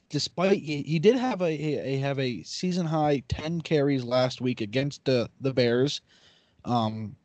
despite 0.10 0.60
he, 0.60 0.82
he 0.82 1.00
did 1.00 1.16
have 1.16 1.42
a, 1.42 1.46
a, 1.46 1.98
have 1.98 2.20
a 2.20 2.44
season 2.44 2.86
high 2.86 3.24
10 3.28 3.62
carries 3.62 4.04
last 4.04 4.42
week 4.42 4.62
against 4.62 5.04
the 5.06 5.30
the 5.42 5.54
Bears. 5.54 6.02
Um, 6.64 7.16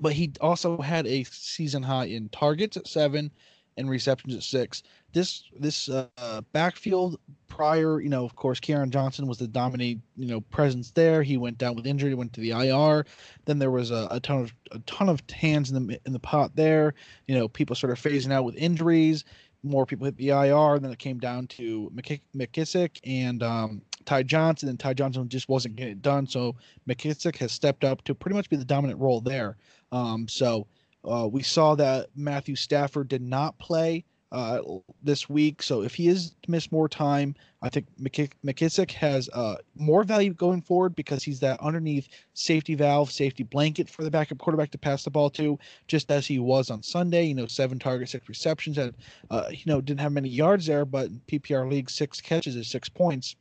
but 0.00 0.12
he 0.12 0.32
also 0.40 0.80
had 0.80 1.06
a 1.06 1.24
season 1.24 1.82
high 1.82 2.06
in 2.06 2.28
targets 2.30 2.76
at 2.76 2.86
seven 2.86 3.30
and 3.76 3.90
receptions 3.90 4.34
at 4.34 4.42
six. 4.42 4.82
This 5.12 5.44
this 5.58 5.88
uh, 5.88 6.40
backfield 6.52 7.18
prior, 7.48 8.00
you 8.00 8.08
know, 8.08 8.24
of 8.24 8.34
course, 8.34 8.60
Kerryon 8.60 8.90
Johnson 8.90 9.26
was 9.26 9.38
the 9.38 9.46
dominant, 9.46 10.00
you 10.16 10.26
know, 10.26 10.40
presence 10.40 10.90
there. 10.90 11.22
He 11.22 11.36
went 11.36 11.58
down 11.58 11.76
with 11.76 11.86
injury, 11.86 12.14
went 12.14 12.32
to 12.34 12.40
the 12.40 12.50
IR. 12.50 13.06
Then 13.44 13.58
there 13.58 13.70
was 13.70 13.90
a, 13.90 14.08
a 14.10 14.20
ton 14.20 14.40
of 14.40 14.54
a 14.72 14.78
ton 14.80 15.08
of 15.08 15.22
hands 15.30 15.70
in 15.70 15.86
the 15.86 16.00
in 16.04 16.12
the 16.12 16.20
pot 16.20 16.54
there. 16.56 16.94
You 17.26 17.36
know, 17.36 17.48
people 17.48 17.76
sort 17.76 17.92
of 17.92 18.00
phasing 18.00 18.32
out 18.32 18.44
with 18.44 18.56
injuries. 18.56 19.24
More 19.62 19.86
people 19.86 20.04
hit 20.04 20.16
the 20.16 20.28
IR. 20.28 20.78
Then 20.78 20.90
it 20.90 20.98
came 20.98 21.18
down 21.18 21.46
to 21.48 21.90
McKissic 21.94 22.98
and 23.04 23.42
um, 23.42 23.82
Ty 24.04 24.24
Johnson, 24.24 24.68
and 24.68 24.78
Ty 24.78 24.94
Johnson 24.94 25.28
just 25.28 25.48
wasn't 25.48 25.76
getting 25.76 25.92
it 25.92 26.02
done. 26.02 26.26
So 26.26 26.56
McKissic 26.88 27.36
has 27.38 27.52
stepped 27.52 27.84
up 27.84 28.04
to 28.04 28.14
pretty 28.14 28.34
much 28.34 28.50
be 28.50 28.56
the 28.56 28.64
dominant 28.64 29.00
role 29.00 29.20
there. 29.20 29.56
Um, 29.94 30.26
so 30.26 30.66
uh, 31.08 31.28
we 31.30 31.42
saw 31.42 31.76
that 31.76 32.08
Matthew 32.16 32.56
Stafford 32.56 33.08
did 33.08 33.22
not 33.22 33.56
play 33.58 34.04
uh, 34.32 34.58
this 35.04 35.28
week, 35.28 35.62
so 35.62 35.82
if 35.82 35.94
he 35.94 36.08
is 36.08 36.34
to 36.42 36.50
miss 36.50 36.72
more 36.72 36.88
time, 36.88 37.36
I 37.62 37.68
think 37.68 37.86
McKissic 38.02 38.90
has 38.90 39.28
uh, 39.32 39.54
more 39.76 40.02
value 40.02 40.34
going 40.34 40.60
forward 40.62 40.96
because 40.96 41.22
he's 41.22 41.38
that 41.40 41.60
underneath 41.60 42.08
safety 42.32 42.74
valve, 42.74 43.12
safety 43.12 43.44
blanket 43.44 43.88
for 43.88 44.02
the 44.02 44.10
backup 44.10 44.38
quarterback 44.38 44.72
to 44.72 44.78
pass 44.78 45.04
the 45.04 45.10
ball 45.10 45.30
to, 45.30 45.56
just 45.86 46.10
as 46.10 46.26
he 46.26 46.40
was 46.40 46.70
on 46.70 46.82
Sunday. 46.82 47.26
You 47.26 47.36
know, 47.36 47.46
seven 47.46 47.78
targets, 47.78 48.10
six 48.10 48.28
receptions, 48.28 48.76
and 48.76 48.92
uh, 49.30 49.44
you 49.50 49.62
know 49.66 49.80
didn't 49.80 50.00
have 50.00 50.12
many 50.12 50.28
yards 50.28 50.66
there, 50.66 50.84
but 50.84 51.10
PPR 51.28 51.70
league 51.70 51.88
six 51.88 52.20
catches 52.20 52.56
is 52.56 52.66
six 52.66 52.88
points. 52.88 53.36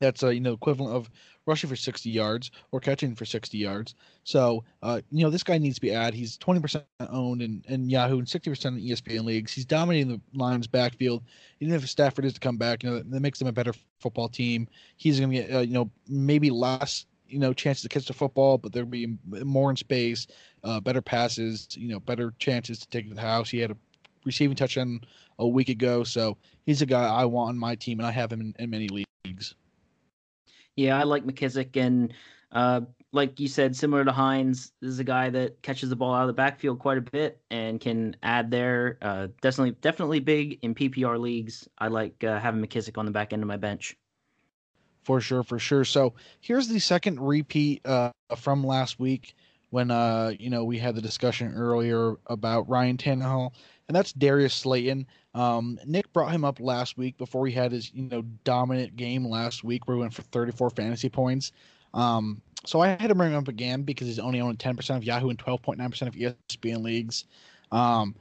That's 0.00 0.22
uh, 0.22 0.28
you 0.28 0.40
know 0.40 0.52
equivalent 0.52 0.94
of 0.94 1.10
rushing 1.46 1.70
for 1.70 1.76
60 1.76 2.10
yards 2.10 2.50
or 2.72 2.80
catching 2.80 3.14
for 3.14 3.24
60 3.24 3.56
yards. 3.56 3.94
So, 4.24 4.64
uh, 4.82 5.00
you 5.10 5.24
know, 5.24 5.30
this 5.30 5.44
guy 5.44 5.58
needs 5.58 5.76
to 5.76 5.80
be 5.80 5.92
added. 5.92 6.14
He's 6.14 6.36
20% 6.38 6.82
owned 7.08 7.40
in, 7.40 7.64
in 7.68 7.88
Yahoo 7.88 8.18
and 8.18 8.26
60% 8.26 8.66
in 8.66 8.80
ESPN 8.80 9.24
leagues. 9.24 9.52
He's 9.52 9.64
dominating 9.64 10.08
the 10.08 10.20
Lions 10.34 10.66
backfield. 10.66 11.22
Even 11.60 11.74
if 11.74 11.88
Stafford 11.88 12.24
is 12.24 12.34
to 12.34 12.40
come 12.40 12.56
back, 12.56 12.82
you 12.82 12.90
know, 12.90 12.96
that, 12.96 13.10
that 13.10 13.20
makes 13.20 13.38
them 13.38 13.48
a 13.48 13.52
better 13.52 13.72
football 14.00 14.28
team. 14.28 14.68
He's 14.96 15.20
going 15.20 15.30
to 15.30 15.36
get, 15.36 15.54
uh, 15.54 15.60
you 15.60 15.72
know, 15.72 15.88
maybe 16.08 16.50
less, 16.50 17.06
you 17.28 17.38
know, 17.38 17.52
chances 17.52 17.82
to 17.82 17.88
catch 17.88 18.06
the 18.06 18.12
football, 18.12 18.58
but 18.58 18.72
there'll 18.72 18.88
be 18.88 19.16
more 19.24 19.70
in 19.70 19.76
space, 19.76 20.26
uh, 20.64 20.80
better 20.80 21.00
passes, 21.00 21.68
you 21.76 21.88
know, 21.88 22.00
better 22.00 22.34
chances 22.38 22.80
to 22.80 22.88
take 22.88 23.06
it 23.06 23.10
to 23.10 23.14
the 23.14 23.20
house. 23.20 23.48
He 23.48 23.58
had 23.58 23.70
a 23.70 23.76
receiving 24.24 24.56
touchdown 24.56 25.00
a 25.38 25.46
week 25.46 25.68
ago. 25.68 26.02
So 26.02 26.36
he's 26.64 26.82
a 26.82 26.86
guy 26.86 27.06
I 27.06 27.24
want 27.24 27.50
on 27.50 27.58
my 27.58 27.76
team, 27.76 28.00
and 28.00 28.06
I 28.06 28.10
have 28.10 28.32
him 28.32 28.40
in, 28.40 28.54
in 28.58 28.70
many 28.70 28.88
leagues. 28.88 29.54
Yeah, 30.76 30.98
I 30.98 31.04
like 31.04 31.24
McKissic, 31.24 31.76
and 31.76 32.12
uh, 32.52 32.82
like 33.12 33.40
you 33.40 33.48
said, 33.48 33.74
similar 33.74 34.04
to 34.04 34.12
Hines, 34.12 34.72
this 34.80 34.90
is 34.90 34.98
a 34.98 35.04
guy 35.04 35.30
that 35.30 35.62
catches 35.62 35.88
the 35.88 35.96
ball 35.96 36.14
out 36.14 36.22
of 36.22 36.26
the 36.28 36.34
backfield 36.34 36.78
quite 36.78 36.98
a 36.98 37.00
bit 37.00 37.40
and 37.50 37.80
can 37.80 38.14
add 38.22 38.50
there. 38.50 38.98
Uh, 39.00 39.28
definitely, 39.40 39.72
definitely 39.80 40.20
big 40.20 40.58
in 40.62 40.74
PPR 40.74 41.18
leagues. 41.18 41.68
I 41.78 41.88
like 41.88 42.22
uh, 42.22 42.38
having 42.38 42.64
McKissic 42.64 42.98
on 42.98 43.06
the 43.06 43.10
back 43.10 43.32
end 43.32 43.42
of 43.42 43.48
my 43.48 43.56
bench. 43.56 43.96
For 45.02 45.20
sure, 45.20 45.42
for 45.42 45.58
sure. 45.58 45.84
So 45.84 46.14
here's 46.40 46.68
the 46.68 46.80
second 46.80 47.20
repeat 47.20 47.80
uh, 47.86 48.10
from 48.36 48.64
last 48.66 48.98
week 48.98 49.34
when 49.70 49.90
uh, 49.90 50.32
you 50.38 50.50
know 50.50 50.64
we 50.64 50.78
had 50.78 50.94
the 50.94 51.02
discussion 51.02 51.54
earlier 51.54 52.16
about 52.26 52.68
Ryan 52.68 52.96
Tannehill, 52.96 53.52
and 53.88 53.94
that's 53.94 54.12
Darius 54.12 54.54
Slayton. 54.54 55.06
Um, 55.34 55.78
Nick 55.86 56.12
brought 56.12 56.32
him 56.32 56.44
up 56.44 56.60
last 56.60 56.96
week 56.96 57.16
before 57.18 57.46
he 57.46 57.52
had 57.52 57.72
his 57.72 57.92
you 57.92 58.02
know 58.02 58.22
dominant 58.44 58.96
game 58.96 59.26
last 59.26 59.64
week 59.64 59.86
where 59.86 59.96
he 59.96 60.00
went 60.00 60.14
for 60.14 60.22
34 60.22 60.70
fantasy 60.70 61.08
points. 61.08 61.52
Um, 61.94 62.40
so 62.64 62.80
I 62.80 62.88
had 62.88 63.08
to 63.08 63.14
bring 63.14 63.32
him 63.32 63.38
up 63.38 63.48
again 63.48 63.82
because 63.82 64.08
he's 64.08 64.18
only 64.18 64.40
on 64.40 64.56
10% 64.56 64.96
of 64.96 65.04
Yahoo 65.04 65.30
and 65.30 65.38
12.9% 65.38 66.02
of 66.02 66.14
ESPN 66.14 66.82
leagues. 66.82 67.24
Um, 67.70 68.14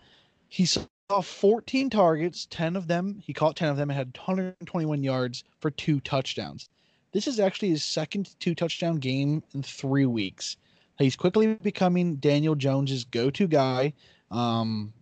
he 0.50 0.66
saw 0.66 0.86
14 1.22 1.90
targets, 1.90 2.48
10 2.50 2.76
of 2.76 2.88
them 2.88 3.20
he 3.24 3.34
caught 3.34 3.56
10 3.56 3.70
of 3.70 3.78
them 3.78 3.90
and 3.90 3.98
had 3.98 4.16
121 4.16 5.04
yards 5.04 5.44
for 5.60 5.72
two 5.72 6.00
touchdowns. 6.02 6.70
This 7.12 7.28
is 7.28 7.40
actually 7.40 7.70
his 7.70 7.84
second 7.84 8.36
two 8.40 8.54
touchdown 8.54 8.98
game 8.98 9.42
in 9.54 9.64
three 9.64 10.06
weeks. 10.06 10.58
He's 11.00 11.16
quickly 11.16 11.56
becoming 11.56 12.16
Daniel 12.18 12.56
Jones's 12.56 13.04
go-to 13.06 13.48
guy. 13.48 13.94
Um, 14.32 14.94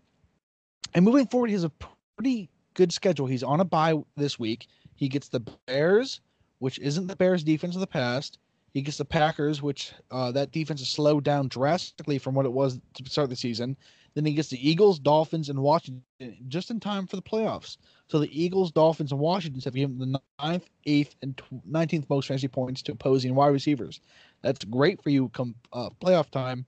and 0.94 1.06
moving 1.06 1.28
forward, 1.28 1.48
he 1.48 1.54
has 1.54 1.64
a 1.64 1.72
pretty 2.18 2.50
good 2.74 2.92
schedule. 2.92 3.28
He's 3.28 3.44
on 3.44 3.60
a 3.60 3.66
bye 3.66 3.96
this 4.16 4.40
week. 4.40 4.68
He 4.96 5.10
gets 5.10 5.30
the 5.30 5.42
Bears, 5.68 6.22
which 6.60 6.80
isn't 6.80 7.08
the 7.08 7.16
Bears 7.16 7.44
defense 7.44 7.76
of 7.76 7.82
the 7.82 7.88
past. 7.88 8.40
He 8.74 8.82
gets 8.82 8.98
the 8.98 9.06
Packers, 9.06 9.62
which 9.62 9.94
uh, 10.10 10.32
that 10.32 10.52
defense 10.52 10.80
has 10.80 10.90
slowed 10.90 11.24
down 11.24 11.48
drastically 11.48 12.18
from 12.18 12.34
what 12.34 12.46
it 12.46 12.52
was 12.52 12.80
to 12.96 13.10
start 13.10 13.30
the 13.30 13.36
season. 13.36 13.78
Then 14.16 14.26
he 14.26 14.34
gets 14.34 14.50
the 14.50 14.70
Eagles, 14.70 15.00
Dolphins, 15.00 15.50
and 15.50 15.60
Washington 15.60 16.04
just 16.48 16.72
in 16.72 16.80
time 16.80 17.08
for 17.08 17.16
the 17.16 17.22
playoffs. 17.22 17.78
So 18.08 18.20
the 18.20 18.42
Eagles, 18.42 18.72
Dolphins, 18.72 19.12
and 19.12 19.20
Washington 19.20 19.62
have 19.64 19.74
given 19.74 19.98
the 19.98 20.20
ninth, 20.40 20.70
eighth, 20.86 21.16
and 21.22 21.40
nineteenth 21.66 22.10
most 22.10 22.28
fantasy 22.28 22.48
points 22.48 22.82
to 22.84 22.92
opposing 22.92 23.34
wide 23.36 23.48
receivers. 23.48 24.02
That's 24.42 24.66
great 24.66 25.02
for 25.02 25.10
you 25.10 25.30
come 25.30 25.56
uh, 25.72 25.90
playoff 26.02 26.30
time. 26.30 26.66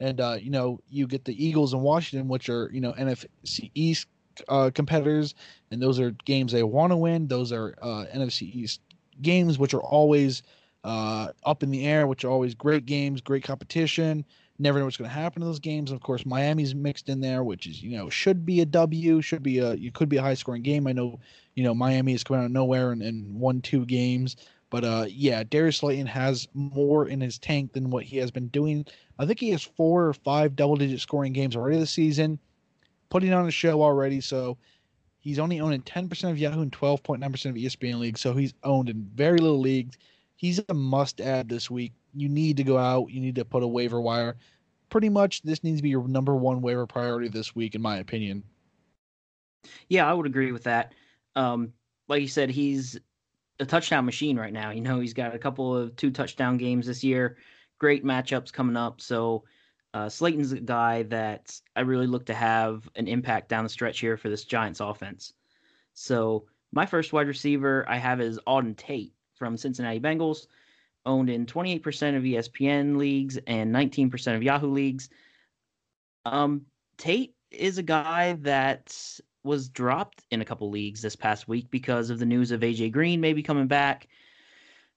And 0.00 0.20
uh, 0.20 0.38
you 0.40 0.50
know 0.50 0.80
you 0.88 1.06
get 1.06 1.24
the 1.24 1.44
Eagles 1.44 1.72
and 1.72 1.82
Washington, 1.82 2.28
which 2.28 2.48
are 2.48 2.70
you 2.72 2.80
know 2.80 2.92
NFC 2.92 3.70
East 3.74 4.08
uh, 4.48 4.70
competitors, 4.74 5.34
and 5.70 5.80
those 5.80 6.00
are 6.00 6.10
games 6.24 6.52
they 6.52 6.62
want 6.62 6.90
to 6.92 6.96
win. 6.96 7.28
Those 7.28 7.52
are 7.52 7.74
uh, 7.80 8.04
NFC 8.14 8.42
East 8.42 8.80
games, 9.22 9.58
which 9.58 9.74
are 9.74 9.82
always 9.82 10.42
uh, 10.82 11.28
up 11.44 11.62
in 11.62 11.70
the 11.70 11.86
air, 11.86 12.06
which 12.06 12.24
are 12.24 12.30
always 12.30 12.54
great 12.54 12.86
games, 12.86 13.20
great 13.20 13.44
competition. 13.44 14.24
Never 14.58 14.78
know 14.78 14.84
what's 14.84 14.96
going 14.96 15.10
to 15.10 15.14
happen 15.14 15.40
to 15.40 15.46
those 15.46 15.58
games. 15.58 15.90
Of 15.90 16.00
course, 16.00 16.24
Miami's 16.24 16.76
mixed 16.76 17.08
in 17.08 17.20
there, 17.20 17.42
which 17.42 17.66
is 17.66 17.82
you 17.82 17.96
know 17.96 18.08
should 18.08 18.46
be 18.46 18.60
a 18.60 18.66
W, 18.66 19.20
should 19.20 19.42
be 19.42 19.58
a 19.58 19.74
you 19.74 19.90
could 19.90 20.08
be 20.08 20.18
a 20.18 20.22
high 20.22 20.34
scoring 20.34 20.62
game. 20.62 20.86
I 20.86 20.92
know 20.92 21.18
you 21.54 21.64
know 21.64 21.74
Miami 21.74 22.14
is 22.14 22.22
coming 22.22 22.42
out 22.42 22.46
of 22.46 22.52
nowhere 22.52 22.92
and, 22.92 23.02
and 23.02 23.34
won 23.34 23.60
two 23.60 23.84
games. 23.84 24.36
But 24.74 24.82
uh, 24.84 25.06
yeah, 25.08 25.44
Darius 25.44 25.76
Slayton 25.76 26.08
has 26.08 26.48
more 26.52 27.06
in 27.06 27.20
his 27.20 27.38
tank 27.38 27.74
than 27.74 27.90
what 27.90 28.02
he 28.02 28.16
has 28.16 28.32
been 28.32 28.48
doing. 28.48 28.84
I 29.20 29.24
think 29.24 29.38
he 29.38 29.50
has 29.50 29.62
four 29.62 30.04
or 30.06 30.12
five 30.12 30.56
double 30.56 30.74
digit 30.74 30.98
scoring 30.98 31.32
games 31.32 31.54
already 31.54 31.78
this 31.78 31.92
season 31.92 32.40
putting 33.08 33.32
on 33.32 33.46
a 33.46 33.52
show 33.52 33.84
already. 33.84 34.20
So 34.20 34.58
he's 35.20 35.38
only 35.38 35.60
owning 35.60 35.82
10% 35.82 36.28
of 36.28 36.38
Yahoo 36.38 36.62
and 36.62 36.72
12.9% 36.72 37.22
of 37.22 37.54
ESPN 37.54 38.00
League. 38.00 38.18
So 38.18 38.34
he's 38.34 38.52
owned 38.64 38.88
in 38.88 39.08
very 39.14 39.38
little 39.38 39.60
leagues. 39.60 39.96
He's 40.34 40.60
a 40.68 40.74
must 40.74 41.20
add 41.20 41.48
this 41.48 41.70
week. 41.70 41.92
You 42.12 42.28
need 42.28 42.56
to 42.56 42.64
go 42.64 42.76
out. 42.76 43.12
You 43.12 43.20
need 43.20 43.36
to 43.36 43.44
put 43.44 43.62
a 43.62 43.68
waiver 43.68 44.00
wire. 44.00 44.34
Pretty 44.90 45.08
much, 45.08 45.40
this 45.42 45.62
needs 45.62 45.78
to 45.78 45.84
be 45.84 45.90
your 45.90 46.08
number 46.08 46.34
one 46.34 46.60
waiver 46.62 46.88
priority 46.88 47.28
this 47.28 47.54
week, 47.54 47.76
in 47.76 47.80
my 47.80 47.98
opinion. 47.98 48.42
Yeah, 49.88 50.10
I 50.10 50.14
would 50.14 50.26
agree 50.26 50.50
with 50.50 50.64
that. 50.64 50.94
Um, 51.36 51.72
like 52.08 52.22
you 52.22 52.26
said, 52.26 52.50
he's 52.50 52.98
a 53.60 53.66
touchdown 53.66 54.04
machine 54.04 54.36
right 54.36 54.52
now. 54.52 54.70
You 54.70 54.80
know, 54.80 55.00
he's 55.00 55.14
got 55.14 55.34
a 55.34 55.38
couple 55.38 55.76
of 55.76 55.94
two 55.96 56.10
touchdown 56.10 56.56
games 56.56 56.86
this 56.86 57.04
year. 57.04 57.36
Great 57.78 58.04
matchups 58.04 58.52
coming 58.52 58.76
up. 58.76 59.00
So 59.00 59.44
uh, 59.92 60.08
Slayton's 60.08 60.52
a 60.52 60.60
guy 60.60 61.04
that 61.04 61.58
I 61.76 61.82
really 61.82 62.06
look 62.06 62.26
to 62.26 62.34
have 62.34 62.88
an 62.96 63.06
impact 63.06 63.48
down 63.48 63.64
the 63.64 63.70
stretch 63.70 64.00
here 64.00 64.16
for 64.16 64.28
this 64.28 64.44
Giants 64.44 64.80
offense. 64.80 65.32
So 65.92 66.46
my 66.72 66.86
first 66.86 67.12
wide 67.12 67.28
receiver 67.28 67.84
I 67.88 67.96
have 67.98 68.20
is 68.20 68.40
Auden 68.46 68.76
Tate 68.76 69.12
from 69.36 69.56
Cincinnati 69.56 70.00
Bengals, 70.00 70.48
owned 71.06 71.30
in 71.30 71.46
28% 71.46 71.76
of 72.16 72.24
ESPN 72.24 72.96
leagues 72.96 73.38
and 73.46 73.72
19% 73.72 74.34
of 74.34 74.42
Yahoo 74.42 74.72
leagues. 74.72 75.08
Um, 76.24 76.62
Tate 76.96 77.34
is 77.52 77.78
a 77.78 77.82
guy 77.82 78.32
that 78.40 79.20
was 79.44 79.68
dropped 79.68 80.24
in 80.30 80.40
a 80.40 80.44
couple 80.44 80.70
leagues 80.70 81.02
this 81.02 81.16
past 81.16 81.46
week 81.46 81.70
because 81.70 82.10
of 82.10 82.18
the 82.18 82.26
news 82.26 82.50
of 82.50 82.60
AJ 82.60 82.92
Green 82.92 83.20
maybe 83.20 83.42
coming 83.42 83.66
back. 83.66 84.08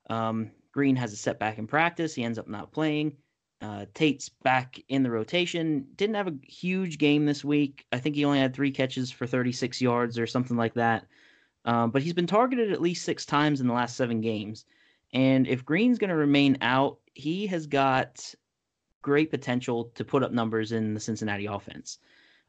Um, 0.09 0.51
Green 0.71 0.95
has 0.95 1.13
a 1.13 1.17
setback 1.17 1.57
in 1.57 1.67
practice. 1.67 2.15
He 2.15 2.23
ends 2.23 2.39
up 2.39 2.47
not 2.47 2.71
playing. 2.71 3.17
Uh, 3.61 3.85
Tate's 3.93 4.29
back 4.29 4.79
in 4.87 5.03
the 5.03 5.09
rotation. 5.09 5.87
Didn't 5.95 6.15
have 6.15 6.27
a 6.27 6.37
huge 6.43 6.97
game 6.97 7.25
this 7.25 7.43
week. 7.43 7.85
I 7.91 7.97
think 7.97 8.15
he 8.15 8.25
only 8.25 8.39
had 8.39 8.53
three 8.53 8.71
catches 8.71 9.11
for 9.11 9.25
36 9.25 9.81
yards 9.81 10.19
or 10.19 10.27
something 10.27 10.55
like 10.55 10.75
that. 10.75 11.07
Um, 11.65 11.91
but 11.91 12.01
he's 12.01 12.13
been 12.13 12.27
targeted 12.27 12.71
at 12.71 12.81
least 12.81 13.03
six 13.03 13.25
times 13.25 13.59
in 13.59 13.67
the 13.67 13.73
last 13.73 13.97
seven 13.97 14.21
games. 14.21 14.65
And 15.13 15.47
if 15.47 15.65
Green's 15.65 15.97
going 15.97 16.11
to 16.11 16.15
remain 16.15 16.57
out, 16.61 16.99
he 17.13 17.47
has 17.47 17.65
got 17.65 18.33
great 19.01 19.31
potential 19.31 19.91
to 19.95 20.05
put 20.05 20.23
up 20.23 20.31
numbers 20.31 20.71
in 20.71 20.93
the 20.93 20.99
Cincinnati 20.99 21.47
offense. 21.47 21.97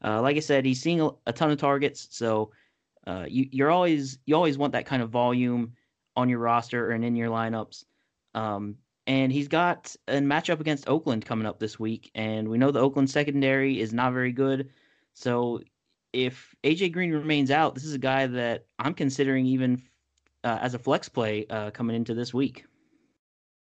Uh, 0.03 0.21
like 0.21 0.37
I 0.37 0.41
said, 0.41 0.65
he's 0.65 0.81
seeing 0.81 1.01
a, 1.01 1.09
a 1.27 1.33
ton 1.33 1.51
of 1.51 1.57
targets, 1.57 2.07
so 2.11 2.51
uh, 3.07 3.25
you, 3.27 3.47
you're 3.51 3.71
always 3.71 4.17
you 4.25 4.35
always 4.35 4.57
want 4.57 4.73
that 4.73 4.85
kind 4.85 5.01
of 5.01 5.09
volume 5.09 5.73
on 6.15 6.29
your 6.29 6.39
roster 6.39 6.91
and 6.91 7.03
in 7.03 7.15
your 7.15 7.29
lineups. 7.29 7.85
Um, 8.35 8.75
and 9.07 9.31
he's 9.31 9.47
got 9.47 9.95
a 10.07 10.17
matchup 10.17 10.59
against 10.59 10.87
Oakland 10.87 11.25
coming 11.25 11.47
up 11.47 11.59
this 11.59 11.79
week, 11.79 12.11
and 12.13 12.47
we 12.47 12.57
know 12.57 12.71
the 12.71 12.79
Oakland 12.79 13.09
secondary 13.09 13.79
is 13.79 13.91
not 13.91 14.13
very 14.13 14.31
good. 14.31 14.69
So 15.13 15.61
if 16.13 16.53
AJ 16.63 16.93
Green 16.93 17.11
remains 17.11 17.51
out, 17.51 17.75
this 17.75 17.85
is 17.85 17.93
a 17.93 17.99
guy 17.99 18.27
that 18.27 18.65
I'm 18.77 18.93
considering 18.93 19.45
even 19.45 19.81
uh, 20.43 20.59
as 20.61 20.73
a 20.73 20.79
flex 20.79 21.09
play 21.09 21.45
uh, 21.49 21.71
coming 21.71 21.95
into 21.95 22.13
this 22.13 22.33
week. 22.33 22.65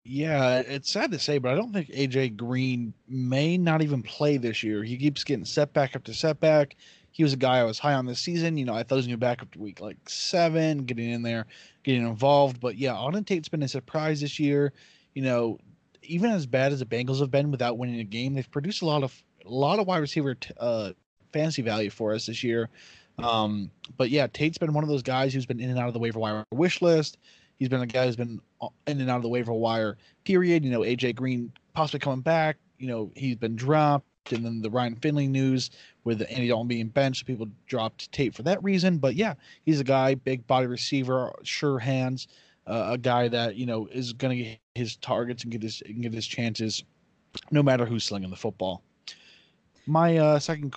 Yeah, 0.08 0.60
it's 0.60 0.92
sad 0.92 1.12
to 1.12 1.20
say, 1.20 1.40
but 1.40 1.52
I 1.52 1.56
don't 1.56 1.74
think 1.74 1.90
AJ 1.90 2.38
Green 2.38 2.94
may 3.08 3.58
not 3.58 3.82
even 3.82 4.04
play 4.04 4.38
this 4.38 4.62
year. 4.62 4.84
He 4.84 4.98
keeps 4.98 5.24
getting 5.24 5.46
setback 5.46 5.96
after 5.96 6.14
setback. 6.14 6.76
He 7.10 7.24
was 7.24 7.34
a 7.34 7.38
guy 7.38 7.58
I 7.58 7.64
was 7.64 7.80
high 7.80 7.96
on 7.96 8.06
this 8.06 8.20
season. 8.20 8.56
You 8.56 8.66
know, 8.66 8.76
I 8.76 8.84
thought 8.84 8.96
he 8.96 8.98
was 8.98 9.08
going 9.08 9.14
to 9.16 9.18
be 9.18 9.26
back 9.26 9.42
up 9.42 9.50
to 9.52 9.60
week 9.60 9.82
like 9.82 9.98
seven, 10.08 10.86
getting 10.86 11.10
in 11.10 11.24
there, 11.24 11.48
getting 11.84 12.06
involved. 12.06 12.60
But 12.60 12.78
yeah, 12.78 12.92
Auden 12.92 13.26
Tate's 13.26 13.50
been 13.50 13.64
a 13.64 13.68
surprise 13.68 14.22
this 14.22 14.40
year. 14.40 14.74
You 15.16 15.24
know, 15.24 15.58
even 16.04 16.30
as 16.30 16.46
bad 16.46 16.72
as 16.72 16.82
the 16.82 16.86
Bengals 16.86 17.20
have 17.20 17.32
been 17.32 17.50
without 17.50 17.80
winning 17.80 18.00
a 18.00 18.04
game, 18.04 18.36
they've 18.36 18.52
produced 18.52 18.84
a 18.84 18.86
lot 18.86 19.02
of 19.02 19.24
a 19.44 19.50
lot 19.50 19.80
of 19.80 19.88
wide 19.88 20.00
receiver 20.00 20.36
t- 20.36 20.54
uh, 20.60 20.92
fantasy 21.34 21.64
value 21.64 21.90
for 21.90 22.14
us 22.14 22.28
this 22.28 22.44
year. 22.44 22.70
Um, 23.18 23.72
but 23.98 24.12
yeah, 24.12 24.28
Tate's 24.28 24.60
been 24.60 24.74
one 24.74 24.84
of 24.84 24.90
those 24.90 25.04
guys 25.04 25.34
who's 25.34 25.48
been 25.48 25.60
in 25.60 25.72
and 25.72 25.80
out 25.80 25.88
of 25.88 25.94
the 25.94 26.00
waiver 26.00 26.20
wire 26.20 26.44
wish 26.52 26.82
list. 26.84 27.18
He's 27.58 27.70
been 27.70 27.82
a 27.82 27.88
guy 27.88 28.06
who's 28.06 28.16
been 28.16 28.42
in 28.88 29.02
and 29.02 29.10
out 29.10 29.18
of 29.18 29.24
the 29.24 29.30
waiver 29.30 29.54
wire 29.54 29.98
period. 30.24 30.66
You 30.66 30.72
know, 30.72 30.82
AJ 30.82 31.16
Green 31.16 31.52
possibly 31.74 32.00
coming 32.00 32.22
back. 32.22 32.58
You 32.78 32.88
know, 32.88 33.12
he's 33.16 33.36
been 33.36 33.56
dropped. 33.56 34.06
And 34.32 34.44
then 34.44 34.62
the 34.62 34.72
Ryan 34.72 34.96
Finley 34.96 35.28
news 35.28 35.70
with 36.04 36.26
Andy 36.30 36.48
Dalton 36.48 36.68
being 36.68 36.88
benched, 36.88 37.28
people 37.28 37.48
dropped 37.68 38.12
Tate 38.12 38.34
for 38.34 38.42
that 38.44 38.64
reason. 38.64 38.98
But 38.98 39.16
yeah, 39.16 39.36
he's 39.66 39.80
a 39.80 39.84
guy, 39.84 40.16
big 40.16 40.46
body 40.48 40.66
receiver, 40.66 41.32
sure 41.44 41.78
hands, 41.78 42.28
uh, 42.66 42.88
a 42.92 42.98
guy 42.98 43.28
that 43.28 43.56
you 43.56 43.66
know 43.66 43.88
is 43.92 44.14
going 44.14 44.36
to 44.38 44.44
get 44.44 44.60
his 44.74 44.96
targets 44.98 45.44
and 45.44 45.52
get 45.52 45.62
his 45.62 45.84
and 45.86 46.02
get 46.02 46.14
his 46.14 46.26
chances, 46.26 46.84
no 47.52 47.62
matter 47.62 47.86
who's 47.86 48.04
slinging 48.04 48.32
the 48.32 48.36
football. 48.36 48.82
My 49.86 50.18
uh, 50.18 50.40
second 50.40 50.76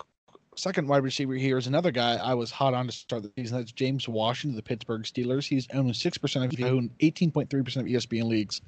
second 0.58 0.88
wide 0.88 1.04
receiver 1.04 1.34
here 1.34 1.56
is 1.56 1.66
another 1.66 1.90
guy 1.90 2.16
I 2.16 2.34
was 2.34 2.50
hot 2.50 2.74
on 2.74 2.86
to 2.86 2.92
start 2.92 3.22
the 3.22 3.32
season. 3.36 3.58
That's 3.58 3.72
James 3.72 4.08
Washington, 4.08 4.58
of 4.58 4.64
the 4.64 4.68
Pittsburgh 4.68 5.02
Steelers. 5.02 5.46
He's 5.46 5.68
owned 5.72 5.94
six 5.96 6.18
percent 6.18 6.52
of 6.52 6.64
owned 6.64 6.90
eighteen 7.00 7.30
point 7.30 7.48
three 7.48 7.62
percent 7.62 7.86
of 7.86 7.92
ESPN 7.92 8.24
leagues. 8.24 8.60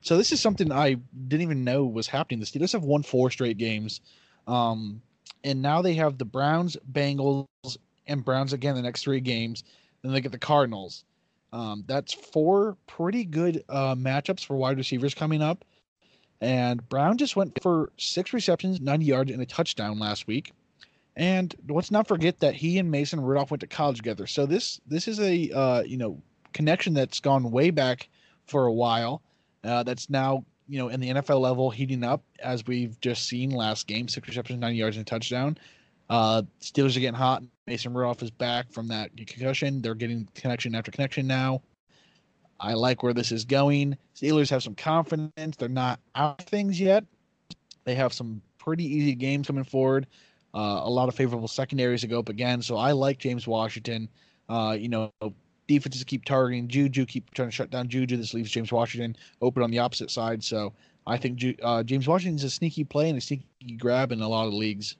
So 0.00 0.16
this 0.16 0.32
is 0.32 0.40
something 0.40 0.72
I 0.72 0.94
didn't 1.28 1.42
even 1.42 1.64
know 1.64 1.84
was 1.84 2.08
happening. 2.08 2.40
The 2.40 2.46
Steelers 2.46 2.72
have 2.72 2.82
won 2.82 3.02
four 3.02 3.30
straight 3.30 3.58
games, 3.58 4.00
um, 4.46 5.02
and 5.44 5.62
now 5.62 5.82
they 5.82 5.94
have 5.94 6.18
the 6.18 6.24
Browns, 6.24 6.76
Bengals, 6.90 7.46
and 8.06 8.24
Browns 8.24 8.52
again 8.52 8.74
the 8.74 8.82
next 8.82 9.04
three 9.04 9.20
games. 9.20 9.62
Then 10.02 10.12
they 10.12 10.20
get 10.20 10.32
the 10.32 10.38
Cardinals. 10.38 11.04
Um, 11.52 11.84
that's 11.86 12.14
four 12.14 12.76
pretty 12.86 13.24
good 13.24 13.62
uh, 13.68 13.94
matchups 13.94 14.44
for 14.44 14.56
wide 14.56 14.78
receivers 14.78 15.14
coming 15.14 15.42
up. 15.42 15.64
And 16.40 16.88
Brown 16.88 17.18
just 17.18 17.36
went 17.36 17.62
for 17.62 17.92
six 17.98 18.32
receptions, 18.32 18.80
90 18.80 19.04
yards, 19.04 19.30
and 19.30 19.40
a 19.40 19.46
touchdown 19.46 20.00
last 20.00 20.26
week. 20.26 20.52
And 21.16 21.54
let's 21.68 21.90
not 21.90 22.08
forget 22.08 22.40
that 22.40 22.54
he 22.54 22.78
and 22.78 22.90
Mason 22.90 23.20
Rudolph 23.20 23.50
went 23.50 23.60
to 23.60 23.66
college 23.66 23.98
together. 23.98 24.26
So 24.26 24.46
this 24.46 24.80
this 24.86 25.08
is 25.08 25.20
a 25.20 25.50
uh, 25.50 25.82
you 25.82 25.98
know 25.98 26.22
connection 26.52 26.94
that's 26.94 27.20
gone 27.20 27.50
way 27.50 27.70
back 27.70 28.08
for 28.46 28.66
a 28.66 28.72
while. 28.72 29.22
Uh, 29.62 29.82
that's 29.82 30.08
now 30.08 30.44
you 30.68 30.78
know 30.78 30.88
in 30.88 31.00
the 31.00 31.10
NFL 31.10 31.40
level 31.40 31.70
heating 31.70 32.02
up 32.02 32.22
as 32.40 32.66
we've 32.66 32.98
just 33.00 33.26
seen 33.28 33.50
last 33.50 33.86
game, 33.86 34.08
six 34.08 34.26
receptions, 34.26 34.58
ninety 34.58 34.78
yards, 34.78 34.96
and 34.96 35.06
a 35.06 35.10
touchdown. 35.10 35.58
Uh, 36.08 36.42
Steelers 36.60 36.96
are 36.96 37.00
getting 37.00 37.14
hot. 37.14 37.42
Mason 37.66 37.94
Rudolph 37.94 38.22
is 38.22 38.30
back 38.30 38.72
from 38.72 38.88
that 38.88 39.16
concussion. 39.16 39.82
They're 39.82 39.94
getting 39.94 40.28
connection 40.34 40.74
after 40.74 40.90
connection 40.90 41.26
now. 41.26 41.62
I 42.58 42.74
like 42.74 43.02
where 43.02 43.12
this 43.12 43.32
is 43.32 43.44
going. 43.44 43.96
Steelers 44.14 44.50
have 44.50 44.62
some 44.62 44.74
confidence. 44.74 45.56
They're 45.56 45.68
not 45.68 46.00
out 46.14 46.40
of 46.40 46.46
things 46.46 46.80
yet. 46.80 47.04
They 47.84 47.94
have 47.96 48.12
some 48.12 48.40
pretty 48.58 48.84
easy 48.84 49.14
games 49.14 49.48
coming 49.48 49.64
forward. 49.64 50.06
Uh, 50.54 50.80
a 50.84 50.90
lot 50.90 51.08
of 51.08 51.14
favorable 51.14 51.48
secondaries 51.48 52.02
to 52.02 52.06
go 52.06 52.18
up 52.18 52.28
again. 52.28 52.60
So 52.60 52.76
I 52.76 52.92
like 52.92 53.18
James 53.18 53.46
Washington. 53.46 54.08
Uh, 54.48 54.76
you 54.78 54.88
know, 54.88 55.10
defenses 55.66 56.04
keep 56.04 56.24
targeting 56.24 56.68
Juju, 56.68 57.06
keep 57.06 57.32
trying 57.32 57.48
to 57.48 57.52
shut 57.52 57.70
down 57.70 57.88
Juju. 57.88 58.16
This 58.16 58.34
leaves 58.34 58.50
James 58.50 58.70
Washington 58.70 59.16
open 59.40 59.62
on 59.62 59.70
the 59.70 59.78
opposite 59.78 60.10
side. 60.10 60.44
So 60.44 60.74
I 61.06 61.16
think 61.16 61.42
uh, 61.62 61.82
James 61.82 62.06
Washington's 62.06 62.44
a 62.44 62.50
sneaky 62.50 62.84
play 62.84 63.08
and 63.08 63.18
a 63.18 63.20
sneaky 63.20 63.46
grab 63.78 64.12
in 64.12 64.20
a 64.20 64.28
lot 64.28 64.46
of 64.46 64.52
leagues. 64.52 64.96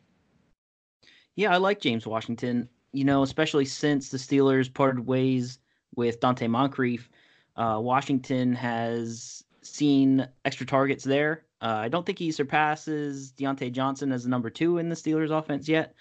Yeah, 1.37 1.53
I 1.53 1.59
like 1.59 1.81
James 1.81 2.07
Washington. 2.07 2.69
You 2.93 3.05
know, 3.05 3.23
especially 3.23 3.65
since 3.65 4.11
the 4.11 4.19
Steelers 4.19 4.73
parted 4.73 5.07
ways 5.07 5.59
with 5.97 6.21
Donte 6.21 6.49
Moncrief, 6.49 7.09
uh, 7.57 7.79
Washington 7.81 8.55
has 8.55 9.45
seen 9.63 10.29
extra 10.45 10.67
targets 10.67 11.05
there. 11.05 11.45
Uh, 11.61 11.79
I 11.83 11.89
don't 11.89 12.05
think 12.05 12.19
he 12.19 12.33
surpasses 12.33 13.33
Diontae 13.33 13.73
Johnson 13.73 14.13
as 14.13 14.25
the 14.25 14.31
number 14.31 14.51
two 14.51 14.79
in 14.79 14.89
the 14.89 14.97
Steelers 14.97 15.31
offense 15.31 15.69
yet, 15.69 15.95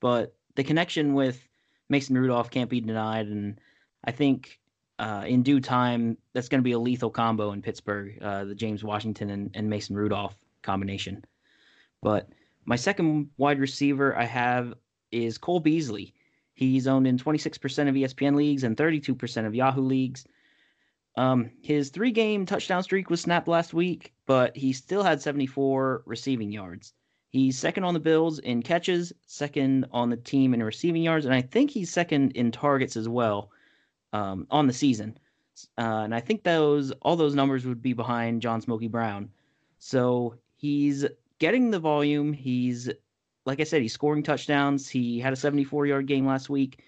but 0.00 0.34
the 0.54 0.64
connection 0.64 1.14
with 1.14 1.46
Mason 1.88 2.16
Rudolph 2.16 2.50
can't 2.50 2.70
be 2.70 2.80
denied. 2.80 3.26
And 3.26 3.60
I 4.04 4.12
think 4.12 4.60
uh, 4.98 5.24
in 5.26 5.42
due 5.42 5.60
time, 5.60 6.16
that's 6.32 6.48
going 6.48 6.60
to 6.60 6.64
be 6.64 6.72
a 6.72 6.78
lethal 6.78 7.10
combo 7.10 7.52
in 7.52 7.62
Pittsburgh, 7.62 8.16
uh, 8.22 8.44
the 8.44 8.54
James 8.54 8.84
Washington 8.84 9.30
and, 9.30 9.50
and 9.54 9.68
Mason 9.68 9.96
Rudolph 9.96 10.36
combination. 10.62 11.24
But 12.00 12.28
my 12.64 12.76
second 12.76 13.30
wide 13.36 13.58
receiver 13.58 14.16
I 14.16 14.24
have 14.24 14.74
is 15.10 15.38
Cole 15.38 15.60
Beasley. 15.60 16.14
He's 16.54 16.86
owned 16.86 17.06
in 17.06 17.18
26% 17.18 17.56
of 17.88 17.94
ESPN 17.94 18.36
leagues 18.36 18.62
and 18.62 18.76
32% 18.76 19.46
of 19.46 19.54
Yahoo 19.54 19.80
leagues. 19.80 20.26
Um, 21.16 21.50
his 21.60 21.90
three 21.90 22.10
game 22.10 22.46
touchdown 22.46 22.82
streak 22.82 23.10
was 23.10 23.20
snapped 23.20 23.48
last 23.48 23.74
week, 23.74 24.12
but 24.26 24.56
he 24.56 24.72
still 24.72 25.02
had 25.02 25.20
74 25.20 26.02
receiving 26.06 26.50
yards. 26.50 26.94
He's 27.28 27.58
second 27.58 27.84
on 27.84 27.94
the 27.94 28.00
Bills 28.00 28.38
in 28.40 28.62
catches, 28.62 29.12
second 29.26 29.86
on 29.90 30.10
the 30.10 30.16
team 30.16 30.52
in 30.52 30.62
receiving 30.62 31.02
yards, 31.02 31.24
and 31.24 31.34
I 31.34 31.40
think 31.40 31.70
he's 31.70 31.90
second 31.90 32.32
in 32.32 32.52
targets 32.52 32.96
as 32.96 33.08
well 33.08 33.50
um, 34.12 34.46
on 34.50 34.66
the 34.66 34.72
season. 34.72 35.18
Uh, 35.78 36.02
and 36.04 36.14
I 36.14 36.20
think 36.20 36.42
those 36.42 36.90
all 37.02 37.16
those 37.16 37.34
numbers 37.34 37.66
would 37.66 37.82
be 37.82 37.92
behind 37.92 38.42
John 38.42 38.60
Smokey 38.60 38.88
Brown. 38.88 39.30
So 39.78 40.36
he's 40.56 41.06
getting 41.38 41.70
the 41.70 41.78
volume. 41.78 42.32
He's 42.32 42.90
like 43.44 43.60
I 43.60 43.64
said, 43.64 43.82
he's 43.82 43.92
scoring 43.92 44.22
touchdowns. 44.22 44.88
He 44.88 45.18
had 45.18 45.32
a 45.32 45.36
74 45.36 45.86
yard 45.86 46.06
game 46.06 46.26
last 46.26 46.48
week. 46.48 46.82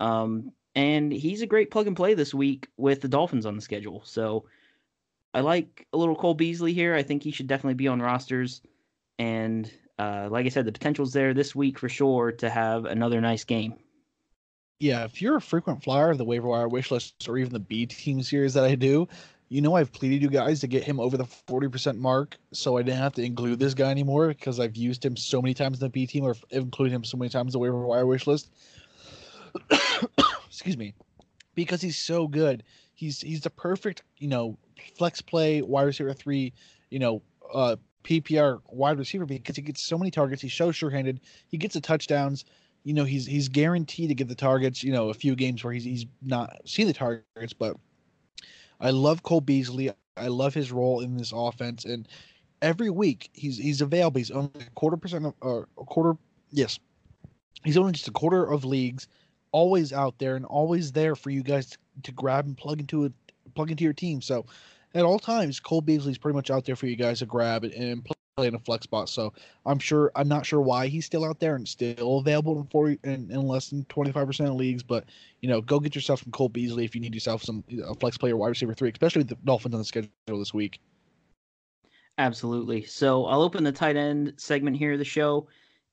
Um, 0.00 0.52
and 0.78 1.10
he's 1.10 1.42
a 1.42 1.46
great 1.46 1.72
plug 1.72 1.88
and 1.88 1.96
play 1.96 2.14
this 2.14 2.32
week 2.32 2.68
with 2.76 3.00
the 3.00 3.08
Dolphins 3.08 3.46
on 3.46 3.56
the 3.56 3.60
schedule. 3.60 4.00
So 4.04 4.44
I 5.34 5.40
like 5.40 5.88
a 5.92 5.98
little 5.98 6.14
Cole 6.14 6.34
Beasley 6.34 6.72
here. 6.72 6.94
I 6.94 7.02
think 7.02 7.24
he 7.24 7.32
should 7.32 7.48
definitely 7.48 7.74
be 7.74 7.88
on 7.88 8.00
rosters. 8.00 8.62
And 9.18 9.68
uh, 9.98 10.28
like 10.30 10.46
I 10.46 10.50
said, 10.50 10.66
the 10.66 10.72
potential's 10.72 11.12
there 11.12 11.34
this 11.34 11.52
week 11.52 11.80
for 11.80 11.88
sure 11.88 12.30
to 12.30 12.48
have 12.48 12.84
another 12.84 13.20
nice 13.20 13.42
game. 13.42 13.74
Yeah, 14.78 15.02
if 15.02 15.20
you're 15.20 15.38
a 15.38 15.40
frequent 15.40 15.82
flyer 15.82 16.10
of 16.10 16.18
the 16.18 16.24
waiver 16.24 16.46
wire 16.46 16.68
wish 16.68 16.92
list 16.92 17.28
or 17.28 17.38
even 17.38 17.52
the 17.52 17.58
B 17.58 17.84
team 17.84 18.22
series 18.22 18.54
that 18.54 18.62
I 18.62 18.76
do, 18.76 19.08
you 19.48 19.60
know 19.60 19.74
I've 19.74 19.92
pleaded 19.92 20.22
you 20.22 20.30
guys 20.30 20.60
to 20.60 20.68
get 20.68 20.84
him 20.84 21.00
over 21.00 21.16
the 21.16 21.24
40% 21.24 21.96
mark 21.96 22.36
so 22.52 22.76
I 22.76 22.82
didn't 22.82 23.00
have 23.00 23.14
to 23.14 23.24
include 23.24 23.58
this 23.58 23.74
guy 23.74 23.90
anymore 23.90 24.28
because 24.28 24.60
I've 24.60 24.76
used 24.76 25.04
him 25.04 25.16
so 25.16 25.42
many 25.42 25.54
times 25.54 25.80
in 25.80 25.86
the 25.86 25.90
B 25.90 26.06
team 26.06 26.22
or 26.22 26.36
included 26.50 26.94
him 26.94 27.02
so 27.02 27.16
many 27.16 27.30
times 27.30 27.48
in 27.48 27.58
the 27.58 27.58
waiver 27.58 27.84
wire 27.84 28.06
wish 28.06 28.28
list 28.28 28.48
excuse 30.58 30.76
me, 30.76 30.92
because 31.54 31.80
he's 31.80 31.96
so 31.96 32.26
good. 32.26 32.64
He's 32.94 33.20
he's 33.20 33.42
the 33.42 33.50
perfect, 33.50 34.02
you 34.18 34.26
know, 34.26 34.58
flex 34.96 35.22
play 35.22 35.62
wide 35.62 35.84
receiver 35.84 36.12
three, 36.12 36.52
you 36.90 36.98
know, 36.98 37.22
uh 37.54 37.76
PPR 38.02 38.60
wide 38.70 38.98
receiver 38.98 39.24
because 39.24 39.54
he 39.54 39.62
gets 39.62 39.82
so 39.82 39.96
many 39.96 40.10
targets. 40.10 40.42
He's 40.42 40.54
so 40.54 40.72
sure-handed. 40.72 41.20
He 41.48 41.58
gets 41.58 41.74
the 41.74 41.80
touchdowns. 41.80 42.44
You 42.82 42.94
know, 42.94 43.04
he's 43.04 43.24
he's 43.24 43.48
guaranteed 43.48 44.08
to 44.08 44.16
get 44.16 44.28
the 44.28 44.34
targets. 44.34 44.82
You 44.82 44.92
know, 44.92 45.10
a 45.10 45.14
few 45.14 45.36
games 45.36 45.62
where 45.62 45.72
he's 45.72 45.84
he's 45.84 46.06
not 46.22 46.56
seen 46.68 46.88
the 46.88 46.92
targets, 46.92 47.52
but 47.52 47.76
I 48.80 48.90
love 48.90 49.22
Cole 49.22 49.40
Beasley. 49.40 49.92
I 50.16 50.28
love 50.28 50.54
his 50.54 50.72
role 50.72 51.00
in 51.00 51.16
this 51.16 51.32
offense, 51.32 51.84
and 51.84 52.08
every 52.62 52.90
week 52.90 53.30
he's 53.32 53.58
he's 53.58 53.80
available. 53.80 54.18
He's 54.18 54.32
only 54.32 54.50
a 54.60 54.70
quarter 54.74 54.96
percent 54.96 55.26
of 55.26 55.34
uh, 55.40 55.60
a 55.78 55.84
quarter, 55.84 56.16
yes, 56.50 56.80
He's 57.64 57.76
only 57.76 57.92
just 57.92 58.08
a 58.08 58.12
quarter 58.12 58.44
of 58.44 58.64
leagues, 58.64 59.08
always 59.52 59.92
out 59.92 60.18
there 60.18 60.36
and 60.36 60.44
always 60.44 60.92
there 60.92 61.14
for 61.14 61.30
you 61.30 61.42
guys 61.42 61.70
to, 61.70 61.78
to 62.04 62.12
grab 62.12 62.46
and 62.46 62.56
plug 62.56 62.80
into 62.80 63.04
it, 63.04 63.12
plug 63.54 63.70
into 63.70 63.84
your 63.84 63.92
team. 63.92 64.20
So 64.20 64.46
at 64.94 65.04
all 65.04 65.18
times, 65.18 65.60
Cole 65.60 65.80
Beasley's 65.80 66.18
pretty 66.18 66.36
much 66.36 66.50
out 66.50 66.64
there 66.64 66.76
for 66.76 66.86
you 66.86 66.96
guys 66.96 67.20
to 67.20 67.26
grab 67.26 67.64
and 67.64 68.04
play 68.04 68.46
in 68.46 68.54
a 68.54 68.58
flex 68.58 68.84
spot. 68.84 69.08
So 69.08 69.32
I'm 69.66 69.78
sure 69.78 70.12
I'm 70.14 70.28
not 70.28 70.46
sure 70.46 70.60
why 70.60 70.86
he's 70.86 71.04
still 71.04 71.24
out 71.24 71.40
there 71.40 71.56
and 71.56 71.66
still 71.66 72.18
available 72.18 72.58
in 72.58 72.66
40 72.66 72.98
in, 73.04 73.30
in 73.30 73.42
less 73.42 73.68
than 73.68 73.84
25% 73.86 74.48
of 74.48 74.54
leagues. 74.54 74.82
But 74.82 75.04
you 75.40 75.48
know, 75.48 75.60
go 75.60 75.80
get 75.80 75.94
yourself 75.94 76.22
some 76.22 76.32
Cole 76.32 76.48
Beasley 76.48 76.84
if 76.84 76.94
you 76.94 77.00
need 77.00 77.14
yourself 77.14 77.42
some 77.42 77.64
a 77.84 77.94
flex 77.94 78.16
player, 78.16 78.36
wide 78.36 78.48
receiver 78.48 78.74
three, 78.74 78.90
especially 78.90 79.20
with 79.20 79.28
the 79.28 79.38
Dolphins 79.44 79.74
on 79.74 79.80
the 79.80 79.84
schedule 79.84 80.10
this 80.28 80.54
week. 80.54 80.80
Absolutely. 82.18 82.84
So 82.84 83.26
I'll 83.26 83.42
open 83.42 83.62
the 83.62 83.72
tight 83.72 83.96
end 83.96 84.34
segment 84.36 84.76
here 84.76 84.92
of 84.92 84.98
the 84.98 85.04
show, 85.04 85.46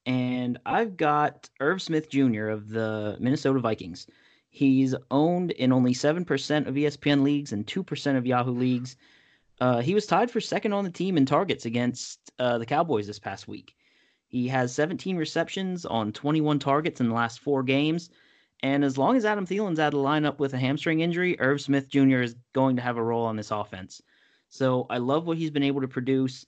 and 0.06 0.60
I've 0.66 0.98
got 0.98 1.50
Irv 1.60 1.82
Smith 1.82 2.10
Jr. 2.10 2.50
of 2.50 2.70
the 2.70 3.18
Minnesota 3.20 3.60
Vikings. 3.60 4.08
He's 4.50 4.96
owned 5.12 5.52
in 5.52 5.74
only 5.74 5.94
7% 5.94 6.68
of 6.68 6.76
ESPN 6.76 7.24
leagues 7.24 7.52
and 7.52 7.66
2% 7.66 8.18
of 8.18 8.26
Yahoo 8.26 8.52
leagues. 8.52 8.96
Uh, 9.60 9.82
he 9.82 9.94
was 9.94 10.06
tied 10.06 10.32
for 10.32 10.40
second 10.40 10.74
on 10.74 10.84
the 10.84 10.92
team 10.92 11.18
in 11.18 11.26
targets 11.26 11.66
against 11.66 12.20
uh, 12.40 12.58
the 12.58 12.66
Cowboys 12.66 13.08
this 13.08 13.20
past 13.20 13.48
week. 13.48 13.76
He 14.28 14.48
has 14.50 14.74
17 14.74 15.18
receptions 15.18 15.86
on 15.86 16.12
21 16.12 16.60
targets 16.60 17.00
in 17.00 17.10
the 17.10 17.16
last 17.16 17.40
four 17.40 17.64
games. 17.64 18.10
And 18.64 18.84
as 18.84 18.98
long 18.98 19.18
as 19.18 19.26
Adam 19.26 19.46
Thielen's 19.46 19.80
out 19.80 19.94
of 19.94 20.00
the 20.00 20.06
lineup 20.06 20.40
with 20.40 20.54
a 20.54 20.58
hamstring 20.58 21.02
injury, 21.02 21.40
Irv 21.40 21.62
Smith 21.62 21.90
Jr. 21.90 22.22
is 22.22 22.36
going 22.54 22.76
to 22.78 22.82
have 22.82 22.98
a 22.98 23.04
role 23.04 23.26
on 23.26 23.36
this 23.36 23.52
offense. 23.52 24.02
So 24.50 24.88
I 24.90 24.98
love 24.98 25.26
what 25.26 25.38
he's 25.38 25.52
been 25.52 25.64
able 25.64 25.82
to 25.82 25.88
produce. 25.88 26.46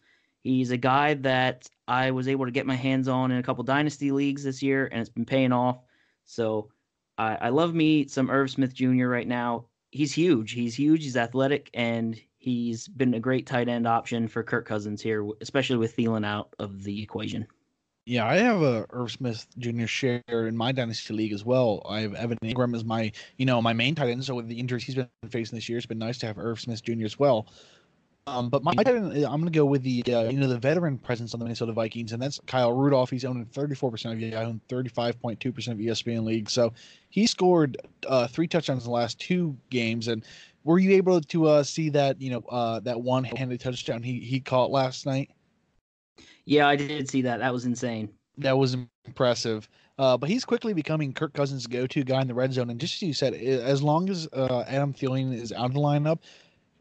He's 0.48 0.72
a 0.72 0.78
guy 0.78 1.16
that 1.16 1.70
I 1.90 2.12
was 2.12 2.30
able 2.30 2.46
to 2.46 2.52
get 2.52 2.66
my 2.66 2.76
hands 2.76 3.10
on 3.10 3.32
in 3.32 3.38
a 3.38 3.44
couple 3.44 3.66
dynasty 3.66 4.12
leagues 4.12 4.46
this 4.46 4.64
year, 4.64 4.88
and 4.90 5.02
it's 5.02 5.10
been 5.10 5.26
paying 5.26 5.52
off. 5.52 5.80
So 6.24 6.70
I, 7.18 7.36
I 7.36 7.50
love 7.50 7.74
me 7.76 8.08
some 8.08 8.30
Irv 8.30 8.50
Smith 8.50 8.74
Jr. 8.74 9.08
right 9.08 9.28
now. 9.28 9.66
He's 9.92 10.14
huge. 10.14 10.54
He's 10.54 10.74
huge. 10.74 11.04
He's 11.04 11.18
athletic, 11.18 11.70
and 11.74 12.18
he's 12.38 12.88
been 12.88 13.14
a 13.14 13.20
great 13.20 13.46
tight 13.46 13.68
end 13.68 13.86
option 13.86 14.30
for 14.30 14.42
Kirk 14.42 14.66
Cousins 14.66 15.02
here, 15.02 15.28
especially 15.42 15.76
with 15.76 15.98
Thielen 15.98 16.26
out 16.26 16.56
of 16.60 16.82
the 16.82 17.04
equation. 17.04 17.46
Yeah, 18.06 18.26
I 18.26 18.38
have 18.38 18.62
a 18.62 18.86
Irv 18.92 19.12
Smith 19.12 19.46
Jr. 19.58 19.86
share 19.86 20.24
in 20.30 20.56
my 20.56 20.72
dynasty 20.72 21.14
league 21.14 21.34
as 21.34 21.44
well. 21.44 21.86
I 21.90 22.00
have 22.00 22.14
Evan 22.14 22.38
Engram 22.42 22.74
as 22.74 22.86
my, 22.86 23.12
you 23.36 23.46
know, 23.46 23.62
my 23.62 23.74
main 23.74 23.96
tight 23.96 24.12
end. 24.12 24.24
So 24.24 24.36
with 24.36 24.48
the 24.48 24.62
injuries 24.62 24.86
he's 24.86 24.96
been 24.96 25.10
facing 25.30 25.58
this 25.58 25.68
year, 25.68 25.78
it's 25.78 25.88
been 25.88 26.00
nice 26.00 26.18
to 26.20 26.26
have 26.28 26.38
Irv 26.38 26.62
Smith 26.62 26.82
Jr. 26.84 27.04
as 27.04 27.20
well. 27.20 27.48
Um, 28.28 28.50
but 28.50 28.62
my 28.62 28.74
I'm 28.78 28.84
going 28.84 29.46
to 29.46 29.50
go 29.50 29.64
with 29.64 29.84
the, 29.84 30.04
uh, 30.04 30.24
you 30.24 30.38
know, 30.38 30.50
the 30.50 30.60
veteran 30.60 30.98
presence 30.98 31.34
on 31.34 31.40
the 31.40 31.46
Minnesota 31.46 31.72
Vikings, 31.72 32.12
and 32.12 32.22
that's 32.22 32.42
Kyle 32.46 32.74
Rudolph. 32.74 33.10
He's 33.10 33.24
owning 33.24 33.46
34% 33.46 34.12
of 34.12 34.20
Yahoo 34.20 34.50
and 34.50 34.68
35.2% 34.68 35.68
of 35.72 35.78
ESPN 35.78 36.26
league. 36.26 36.50
So 36.50 36.74
he 37.10 37.26
scored 37.26 37.78
uh, 38.06 38.28
three 38.28 38.48
touchdowns 38.48 38.84
in 38.84 38.90
the 38.90 38.96
last 38.96 39.18
two 39.18 39.56
games, 39.70 40.10
and 40.10 40.26
were 40.66 40.78
you 40.78 40.92
able 40.92 41.22
to 41.22 41.48
uh, 41.48 41.64
see 41.64 41.90
that 41.92 42.22
you 42.22 42.30
know 42.30 42.44
uh, 42.50 42.82
that 42.82 43.00
one 43.00 43.24
handed 43.24 43.62
touchdown 43.62 44.04
he 44.04 44.20
he 44.20 44.42
caught 44.42 44.72
last 44.72 45.06
night? 45.06 45.32
Yeah, 46.44 46.68
I 46.68 46.76
did 46.76 47.10
see 47.10 47.22
that. 47.22 47.40
That 47.40 47.54
was 47.54 47.66
insane. 47.66 48.10
That 48.38 48.58
was 48.58 48.76
impressive. 49.06 49.70
Uh, 50.00 50.16
but 50.16 50.30
he's 50.30 50.46
quickly 50.46 50.74
becoming 50.74 51.12
Kirk 51.12 51.34
Cousins' 51.34 51.66
go-to 51.66 52.04
guy 52.04 52.22
in 52.22 52.28
the 52.28 52.34
red 52.34 52.54
zone. 52.54 52.70
And 52.70 52.80
just 52.80 52.96
as 52.96 53.02
you 53.02 53.14
said, 53.14 53.34
as 53.34 53.82
long 53.82 54.10
as 54.12 54.28
uh, 54.32 54.64
Adam 54.68 54.94
Thielen 54.94 55.34
is 55.34 55.52
out 55.52 55.66
of 55.66 55.74
the 55.74 55.80
lineup, 55.80 56.20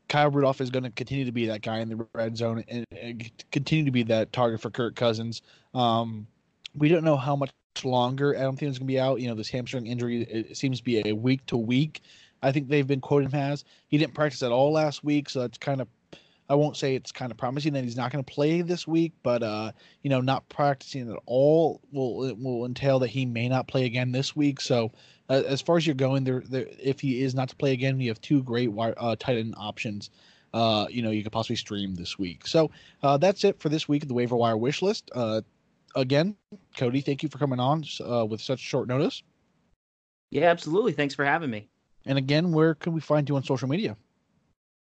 Kyle 0.08 0.30
Rudolph 0.30 0.60
is 0.60 0.70
going 0.70 0.84
to 0.84 0.90
continue 0.90 1.24
to 1.24 1.32
be 1.32 1.46
that 1.46 1.62
guy 1.62 1.78
in 1.78 1.88
the 1.88 2.06
red 2.14 2.36
zone 2.36 2.64
and, 2.68 2.84
and 3.00 3.30
continue 3.50 3.84
to 3.84 3.90
be 3.90 4.04
that 4.04 4.32
target 4.32 4.60
for 4.60 4.70
Kirk 4.70 4.94
Cousins. 4.94 5.42
Um, 5.74 6.26
we 6.74 6.88
don't 6.88 7.04
know 7.04 7.16
how 7.16 7.36
much 7.36 7.50
longer 7.82 8.34
Adam 8.34 8.56
Thielen's 8.56 8.78
going 8.78 8.86
to 8.86 8.92
be 8.92 9.00
out. 9.00 9.20
You 9.20 9.28
know, 9.28 9.34
this 9.34 9.48
hamstring 9.48 9.86
injury 9.86 10.46
seems 10.52 10.78
to 10.78 10.84
be 10.84 11.08
a 11.08 11.14
week 11.14 11.44
to 11.46 11.56
week 11.56 12.02
I 12.42 12.52
think 12.52 12.68
they've 12.68 12.86
been 12.86 13.00
quoting 13.00 13.30
him 13.30 13.40
as. 13.40 13.64
He 13.88 13.98
didn't 13.98 14.14
practice 14.14 14.42
at 14.42 14.52
all 14.52 14.72
last 14.72 15.04
week, 15.04 15.28
so 15.28 15.40
that's 15.40 15.58
kind 15.58 15.80
of 15.80 15.88
I 16.48 16.54
won't 16.54 16.76
say 16.76 16.94
it's 16.94 17.10
kind 17.10 17.32
of 17.32 17.38
promising 17.38 17.72
that 17.72 17.82
he's 17.82 17.96
not 17.96 18.12
going 18.12 18.22
to 18.22 18.32
play 18.32 18.62
this 18.62 18.86
week, 18.86 19.12
but 19.24 19.42
uh, 19.42 19.72
you 20.02 20.10
know, 20.10 20.20
not 20.20 20.48
practicing 20.48 21.10
at 21.10 21.18
all 21.26 21.80
will 21.90 22.34
will 22.36 22.64
entail 22.64 23.00
that 23.00 23.08
he 23.08 23.26
may 23.26 23.48
not 23.48 23.66
play 23.66 23.84
again 23.84 24.12
this 24.12 24.36
week. 24.36 24.60
So, 24.60 24.92
uh, 25.28 25.42
as 25.46 25.60
far 25.60 25.76
as 25.76 25.86
you're 25.86 25.94
going, 25.94 26.24
there, 26.24 26.42
there, 26.48 26.66
if 26.78 27.00
he 27.00 27.22
is 27.22 27.34
not 27.34 27.48
to 27.48 27.56
play 27.56 27.72
again, 27.72 28.00
you 28.00 28.08
have 28.08 28.20
two 28.20 28.42
great 28.42 28.70
uh, 28.76 29.16
tight 29.18 29.38
end 29.38 29.54
options. 29.56 30.10
Uh, 30.54 30.86
you 30.88 31.02
know, 31.02 31.10
you 31.10 31.22
could 31.22 31.32
possibly 31.32 31.56
stream 31.56 31.94
this 31.94 32.18
week. 32.18 32.46
So 32.46 32.70
uh, 33.02 33.16
that's 33.18 33.44
it 33.44 33.60
for 33.60 33.68
this 33.68 33.88
week 33.88 34.02
of 34.02 34.08
the 34.08 34.14
waiver 34.14 34.36
wire 34.36 34.56
wish 34.56 34.80
list. 34.80 35.10
Uh, 35.14 35.42
again, 35.94 36.36
Cody, 36.76 37.00
thank 37.00 37.22
you 37.22 37.28
for 37.28 37.38
coming 37.38 37.60
on 37.60 37.84
uh, 38.08 38.24
with 38.24 38.40
such 38.40 38.60
short 38.60 38.88
notice. 38.88 39.22
Yeah, 40.30 40.44
absolutely. 40.44 40.92
Thanks 40.92 41.14
for 41.14 41.24
having 41.24 41.50
me. 41.50 41.68
And 42.06 42.18
again, 42.18 42.52
where 42.52 42.74
can 42.74 42.92
we 42.92 43.00
find 43.00 43.28
you 43.28 43.36
on 43.36 43.42
social 43.42 43.68
media? 43.68 43.96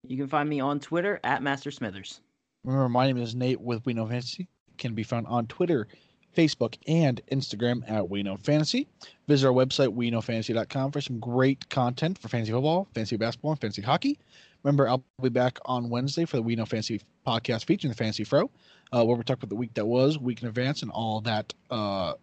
You 0.07 0.17
can 0.17 0.29
find 0.29 0.49
me 0.49 0.61
on 0.61 0.81
Twitter 0.81 1.21
at 1.23 1.43
Master 1.43 1.71
Smithers. 1.71 2.21
Remember, 2.65 2.89
my 2.89 3.07
name 3.07 3.19
is 3.19 3.35
Nate 3.35 3.61
with 3.61 3.85
We 3.87 3.93
Know 3.93 4.07
Fantasy. 4.07 4.49
Can 4.79 4.95
be 4.95 5.03
found 5.03 5.27
on 5.27 5.47
Twitter, 5.47 5.87
Facebook, 6.35 6.77
and 6.87 7.21
Instagram 7.31 7.89
at 7.91 8.09
We 8.09 8.23
Know 8.23 8.37
Fantasy. 8.37 8.89
Visit 9.29 9.47
our 9.47 9.53
website, 9.53 9.95
WeKnowFantasy.com, 9.95 10.93
for 10.93 11.01
some 11.01 11.21
great 11.21 11.69
content 11.69 12.19
for 12.19 12.29
fantasy 12.29 12.53
football, 12.53 12.89
fantasy 12.95 13.17
basketball, 13.17 13.53
and 13.53 13.61
fantasy 13.61 13.83
hockey. 13.83 14.19
Remember, 14.63 14.89
I'll 14.89 15.05
be 15.21 15.29
back 15.29 15.59
on 15.65 15.91
Wednesday 15.91 16.25
for 16.25 16.37
the 16.37 16.43
We 16.43 16.57
Know 16.57 16.65
Fantasy 16.67 17.01
podcast 17.27 17.65
featuring 17.65 17.91
the 17.91 17.97
Fantasy 17.97 18.25
Fro, 18.25 18.51
uh, 18.93 19.05
where 19.05 19.17
we 19.17 19.25
talk 19.25 19.39
about 19.39 19.49
the 19.49 19.57
week 19.57 19.75
that 19.75 19.87
was, 19.87 20.19
week 20.19 20.43
in 20.43 20.49
advance, 20.49 20.83
and 20.83 20.91
all 20.91 21.21
that, 21.23 21.53
uh, 21.71 22.15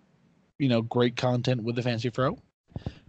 you 0.57 0.69
know, 0.69 0.81
great 0.81 1.15
content 1.15 1.63
with 1.63 1.75
the 1.75 1.83
Fantasy 1.83 2.09
Fro. 2.09 2.37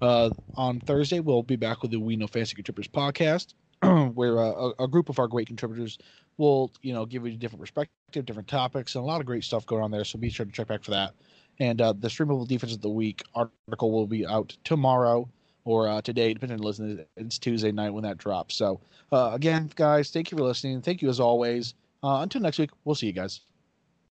Uh, 0.03 0.31
on 0.57 0.81
Thursday, 0.81 1.21
we'll 1.21 1.43
be 1.43 1.57
back 1.57 1.83
with 1.83 1.91
the 1.91 2.01
We 2.01 2.17
Know 2.17 2.27
Fantasy 2.27 2.55
Contributors 2.55 2.91
podcast, 2.91 3.55
where 4.15 4.39
uh, 4.39 4.73
a, 4.79 4.85
a, 4.85 4.89
group 4.89 5.09
of 5.09 5.19
our 5.19 5.27
great 5.27 5.47
contributors 5.47 5.99
will, 6.37 6.71
you 6.83 6.93
know, 6.93 7.07
give 7.07 7.27
you 7.27 7.33
a 7.33 7.37
different 7.37 7.61
perspective, 7.61 8.27
different 8.27 8.49
topics, 8.49 8.95
and 8.95 9.03
a 9.03 9.07
lot 9.07 9.21
of 9.21 9.27
great 9.27 9.43
stuff 9.43 9.65
going 9.65 9.83
on 9.83 9.91
there. 9.91 10.05
So 10.05 10.19
be 10.19 10.29
sure 10.29 10.45
to 10.45 10.53
check 10.53 10.67
back 10.67 10.85
for 10.85 10.91
that. 10.91 11.15
And 11.61 11.81
uh, 11.81 11.93
the 11.93 12.09
streamable 12.09 12.47
defense 12.47 12.75
of 12.75 12.81
the 12.81 12.91
week 12.91 13.23
article 13.35 13.91
will 13.91 14.07
be 14.07 14.27
out 14.27 14.57
tomorrow 14.65 15.29
or 15.65 15.89
uh, 15.89 16.01
today, 16.03 16.35
depending 16.35 16.59
on 16.59 16.65
listening. 16.65 17.05
It's 17.17 17.39
Tuesday 17.39 17.73
night 17.73 17.91
when 17.91 18.03
that 18.05 18.19
drops. 18.19 18.55
So 18.55 18.81
uh, 19.13 19.31
again, 19.33 19.71
guys, 19.77 20.11
thank 20.11 20.31
you 20.31 20.39
for 20.39 20.45
listening. 20.45 20.83
Thank 20.83 21.03
you 21.03 21.09
as 21.09 21.21
always. 21.21 21.75
Uh, 22.03 22.21
until 22.21 22.41
next 22.41 22.59
week, 22.59 22.71
we'll 22.85 22.95
see 22.95 23.07
you 23.07 23.13
guys. 23.13 23.41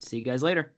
See 0.00 0.18
you 0.18 0.24
guys 0.24 0.42
later. 0.42 0.75